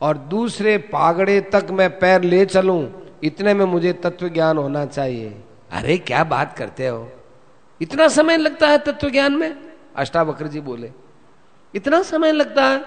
और 0.00 0.18
दूसरे 0.18 0.78
पागड़े 0.78 1.40
तक 1.40 1.66
मैं 1.70 1.98
पैर 1.98 2.22
ले 2.22 2.46
चलूँ, 2.46 3.06
इतने 3.24 3.54
में 3.54 3.64
मुझे 3.64 3.92
तत्व 3.92 4.28
ज्ञान 4.28 4.58
होना 4.58 4.86
चाहिए। 4.86 5.44
अरे, 5.70 5.98
क्या 5.98 6.24
बात 6.24 6.56
करते 6.58 6.86
हो? 6.86 7.08
इतना 7.80 8.08
समय 8.08 8.36
लगता 8.36 8.68
है 8.68 8.78
तत्व 8.78 9.10
ज्ञान 9.10 9.32
में? 9.32 9.56
अष्टावक्र 9.96 10.46
जी 10.46 10.60
बोले, 10.60 10.92
इतना 11.74 12.02
समय 12.02 12.32
लगता 12.32 12.64
है? 12.64 12.84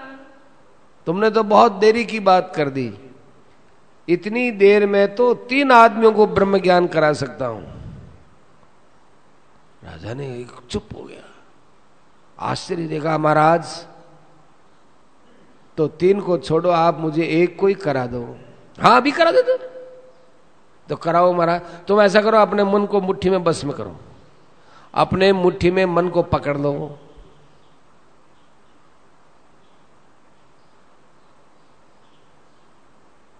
तुमने 1.06 1.30
तो 1.30 1.42
बहुत 1.42 1.72
देरी 1.72 2.04
की 2.04 2.20
बात 2.20 2.52
कर 2.56 2.68
दी। 2.68 2.94
इतनी 4.08 4.50
देर 4.50 4.86
में 4.86 5.14
तो 5.14 5.34
तीन 5.34 5.72
आदमियों 5.72 6.12
को 6.12 6.26
ब्रह्म 6.26 6.58
ज्ञान 6.58 6.86
करा 6.86 7.12
सकता 7.12 7.46
हूँ। 7.46 7.62
राजा 9.84 10.14
ने 10.14 10.46
चुप 10.70 10.88
हो 10.96 11.02
गया। 11.02 11.24
आश्चर्य 12.38 12.86
देखा 12.86 13.18
महाराज 13.18 13.86
तो 15.80 15.86
तीन 15.88 16.20
को 16.20 16.36
छोड़ो, 16.38 16.70
आप 16.70 16.98
मुझे 17.00 17.24
एक 17.24 17.58
को 17.58 17.66
ही 17.66 17.74
करा 17.74 18.06
दो। 18.06 18.20
हाँ 18.78 18.96
अभी 18.96 19.10
करा 19.10 19.30
दे 19.30 19.56
तो 20.88 20.96
कराओ 20.96 21.32
महाराज, 21.32 21.60
तुम 21.88 22.00
ऐसा 22.00 22.20
करो, 22.22 22.38
अपने 22.38 22.64
मन 22.64 22.84
को 22.86 23.00
मुट्ठी 23.00 23.30
में 23.30 23.44
बस 23.44 23.64
में 23.64 23.74
करो। 23.76 23.96
अपने 24.94 25.32
मुट्ठी 25.32 25.70
में 25.70 25.84
मन 25.86 26.08
को 26.08 26.22
पकड़ 26.22 26.56
लो। 26.58 26.72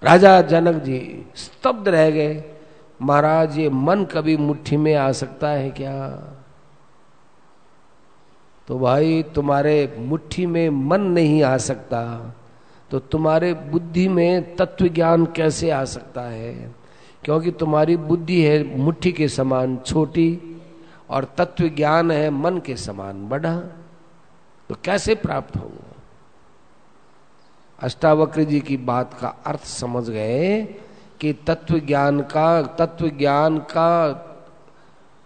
राजा 0.02 0.40
जनक 0.42 0.82
जी 0.82 1.26
स्तब्ध 1.36 1.88
रह 1.88 2.10
गए। 2.10 2.42
महाराज, 3.02 3.58
ये 3.58 3.68
मन 3.68 4.04
कभी 4.04 4.36
मुट्ठी 4.36 4.76
में 4.76 4.94
आ 4.94 5.10
सकता 5.12 5.48
है 5.48 5.70
क्या? 5.70 5.96
तो 8.70 8.78
भाई 8.78 9.22
तुम्हारे 9.22 9.94
मुट्ठी 9.98 10.46
में 10.46 10.70
मन 10.70 11.00
नहीं 11.00 11.42
आ 11.42 11.56
सकता 11.56 12.34
तो 12.90 12.98
तुम्हारे 12.98 13.54
बुद्धि 13.54 14.08
में 14.08 14.56
तत्व 14.56 14.88
ज्ञान 14.88 15.26
कैसे 15.26 15.70
आ 15.70 15.84
सकता 15.84 16.20
है? 16.20 16.74
क्योंकि 17.24 17.50
तुम्हारी 17.50 17.96
बुद्धि 17.96 18.42
है 18.42 18.78
मुट्ठी 18.78 19.12
के 19.12 19.28
समान 19.28 19.76
छोटी 19.76 20.60
और 21.10 21.24
तत्व 21.24 21.68
ज्ञान 21.68 22.10
है 22.10 22.30
मन 22.30 22.58
के 22.58 22.76
समान 22.76 23.28
बड़ा 23.28 23.56
तो 24.68 24.76
कैसे 24.84 25.14
प्राप्त 25.14 25.56
होगा 25.56 25.94
अष्टावक्र 27.80 28.44
जी 28.44 28.60
की 28.60 28.76
बात 28.76 29.14
का 29.14 29.28
अर्थ 29.46 29.64
समझ 29.64 30.10
गए 30.10 30.62
कि 31.20 31.32
तत्व 31.32 31.78
ज्ञान 31.78 32.20
का 32.20 32.62
तत्व 32.62 33.08
ज्ञान 33.08 33.58
का 33.58 34.12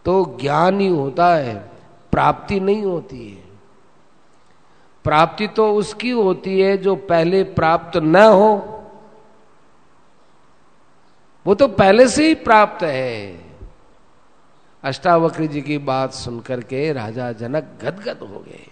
तो 0.05 0.39
ज्ञान 0.41 0.81
ही 0.81 0.89
होता 0.89 1.35
है। 1.35 1.74
प्राप्ति 2.15 2.61
नहीं 2.61 2.83
होती 2.83 3.29
है। 3.29 3.45
प्राप्ति 5.05 5.47
तो 5.47 5.75
उसकी 5.75 6.11
होती 6.11 6.61
है 6.61 6.79
जो 6.79 6.97
पहले 6.97 7.43
प्राप्त 7.43 7.97
न 7.97 8.17
हो। 8.17 8.83
वो 11.47 11.55
तो 11.55 11.69
पहले 11.69 12.09
से 12.09 12.29
ही 12.29 12.35
प्राप्त 12.35 12.85
है। 12.85 13.45
अष्टावक्र 14.83 15.47
जी 15.47 15.63
की 15.63 15.79
बात 15.79 16.13
सुनकर 16.13 16.61
के 16.61 16.93
राजा 16.93 17.33
जनक 17.33 17.65
गदगद 17.83 18.19
हो 18.19 18.41
गए। 18.41 18.67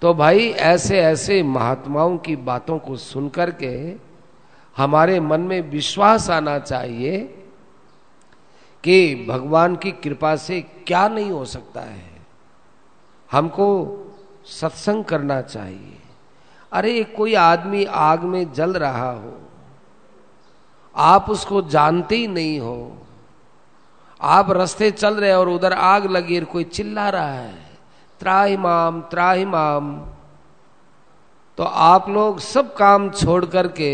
तो 0.00 0.14
भाई, 0.14 0.50
ऐसे 0.50 1.00
ऐसे 1.00 1.42
महात्माओं 1.42 2.18
की 2.18 2.36
बातों 2.36 2.78
को 2.78 2.96
सुनकर 2.96 3.50
के 3.50 3.94
हमारे 4.76 5.20
मन 5.20 5.40
में 5.40 5.60
विश्वास 5.60 6.30
आना 6.30 6.58
चाहिए 6.58 7.41
कि 8.84 9.26
भगवान 9.28 9.76
की 9.76 9.90
कृपा 9.92 10.36
से 10.36 10.60
क्या 10.86 11.08
नहीं 11.08 11.30
हो 11.30 11.44
सकता 11.44 11.80
है? 11.80 12.10
हमको 13.32 13.68
सत्संग 14.46 15.04
करना 15.04 15.40
चाहिए। 15.42 15.98
अरे, 16.72 17.04
कोई 17.04 17.34
आदमी 17.34 17.84
आग 17.84 18.22
में 18.22 18.52
जल 18.52 18.72
रहा 18.72 19.10
हो, 19.10 19.40
आप 20.96 21.30
उसको 21.30 21.62
जानते 21.62 22.16
ही 22.16 22.26
नहीं 22.26 22.60
हो, 22.60 22.98
आप 24.20 24.50
रास्ते 24.50 24.90
चल 24.90 25.14
रहे 25.14 25.32
और 25.34 25.48
उधर 25.48 25.72
आग 25.72 26.06
लगी 26.06 26.38
और 26.38 26.44
कोई 26.44 26.64
चिल्ला 26.64 27.08
रहा 27.10 27.32
है 27.32 27.70
त्राहिमाम 28.20 29.00
त्राहिमाम 29.00 29.94
तो 31.58 31.64
आप 31.64 32.08
लोग 32.08 32.38
सब 32.38 32.74
काम 32.74 33.10
छोड़ 33.10 33.44
करके 33.44 33.92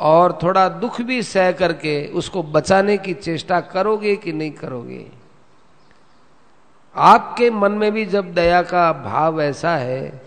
और 0.00 0.38
थोड़ा 0.42 0.68
दुख 0.68 1.00
भी 1.00 1.22
सह 1.22 1.52
करके 1.52 2.06
उसको 2.06 2.42
बचाने 2.42 2.98
की 2.98 3.14
चेष्टा 3.14 3.60
करोगे 3.60 4.16
कि 4.16 4.32
नहीं 4.32 4.50
करोगे? 4.50 5.06
आपके 6.96 7.50
मन 7.50 7.72
में 7.72 7.92
भी 7.92 8.06
जब 8.06 8.34
दया 8.34 8.62
का 8.62 8.92
भाव 8.92 9.42
ऐसा 9.42 9.76
है, 9.76 10.22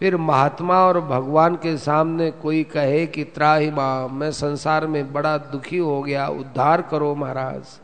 फिर 0.00 0.16
महात्मा 0.16 0.86
और 0.86 1.00
भगवान 1.00 1.54
के 1.54 1.78
सामने 1.78 2.30
कोई 2.30 2.64
कहे 2.64 3.06
कि, 3.06 3.24
त्राही 3.24 3.70
माँ 3.70 4.08
मैं 4.08 4.32
संसार 4.32 4.86
में 4.86 5.12
बड़ा 5.12 5.38
दुखी 5.38 5.78
हो 5.78 6.02
गया, 6.02 6.28
उद्धार 6.28 6.82
करो 6.82 7.14
महाराज। 7.14 7.80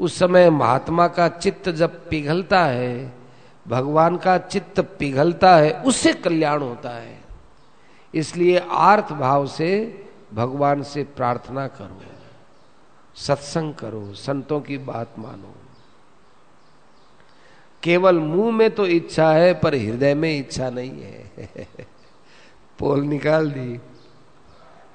उस 0.00 0.18
समय 0.18 0.50
महात्मा 0.50 1.08
का 1.08 1.28
चित्त 1.28 1.68
जब 1.68 2.08
पिघलता 2.08 2.64
है, 2.64 3.12
भगवान 3.68 4.16
का 4.16 4.38
चित्त 4.38 4.80
पिघलता 4.80 5.56
है, 5.56 5.72
उससे 5.72 6.12
कल्याण 6.12 6.62
होता 6.62 6.90
है। 6.90 7.19
इसलिए 8.14 8.58
आर्थ 8.70 9.12
भाव 9.12 9.46
से 9.46 10.02
भगवान 10.34 10.82
से 10.82 11.04
प्रार्थना 11.04 11.66
करो, 11.66 12.00
सत्संग 13.14 13.74
करो, 13.74 14.14
संतों 14.14 14.60
की 14.60 14.78
बात 14.78 15.14
मानो। 15.18 15.54
केवल 17.82 18.18
मुँह 18.18 18.52
में 18.52 18.70
तो 18.70 18.86
इच्छा 18.86 19.32
है, 19.32 19.54
पर 19.54 19.74
हृदय 19.74 20.14
में 20.14 20.38
इच्छा 20.38 20.70
नहीं 20.70 21.02
है। 21.02 21.30
पोल 22.78 23.00
निकाल 23.00 23.50
दी। 23.50 23.80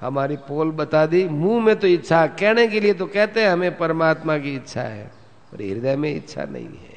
हमारी 0.00 0.36
पोल 0.36 0.70
बता 0.70 1.06
दी, 1.06 1.28
मुँह 1.28 1.64
में 1.64 1.76
तो 1.76 1.86
इच्छा, 1.86 2.26
कहने 2.26 2.66
के 2.66 2.80
लिए 2.80 2.94
तो 2.94 3.06
कहते 3.06 3.42
हैं, 3.42 3.48
हमें 3.48 3.78
परमात्मा 3.78 4.38
की 4.38 4.54
इच्छा 4.54 4.82
है, 4.82 5.04
पर 5.52 5.56
हृदय 5.56 5.96
में 5.96 6.16
इच्छा 6.16 6.44
नहीं 6.44 6.66
है। 6.66 6.96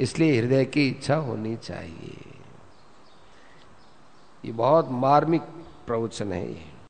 इसलिए 0.00 0.40
हृदय 0.40 0.64
की 0.64 0.88
इच्छा 0.88 1.16
होनी 1.16 1.56
चाहिए। 1.56 2.25
ये 4.46 4.52
बहुत 4.52 4.88
मार्मिक 4.90 5.42
प्रवचन 5.86 6.32
है 6.32 6.48
ये। 6.48 6.75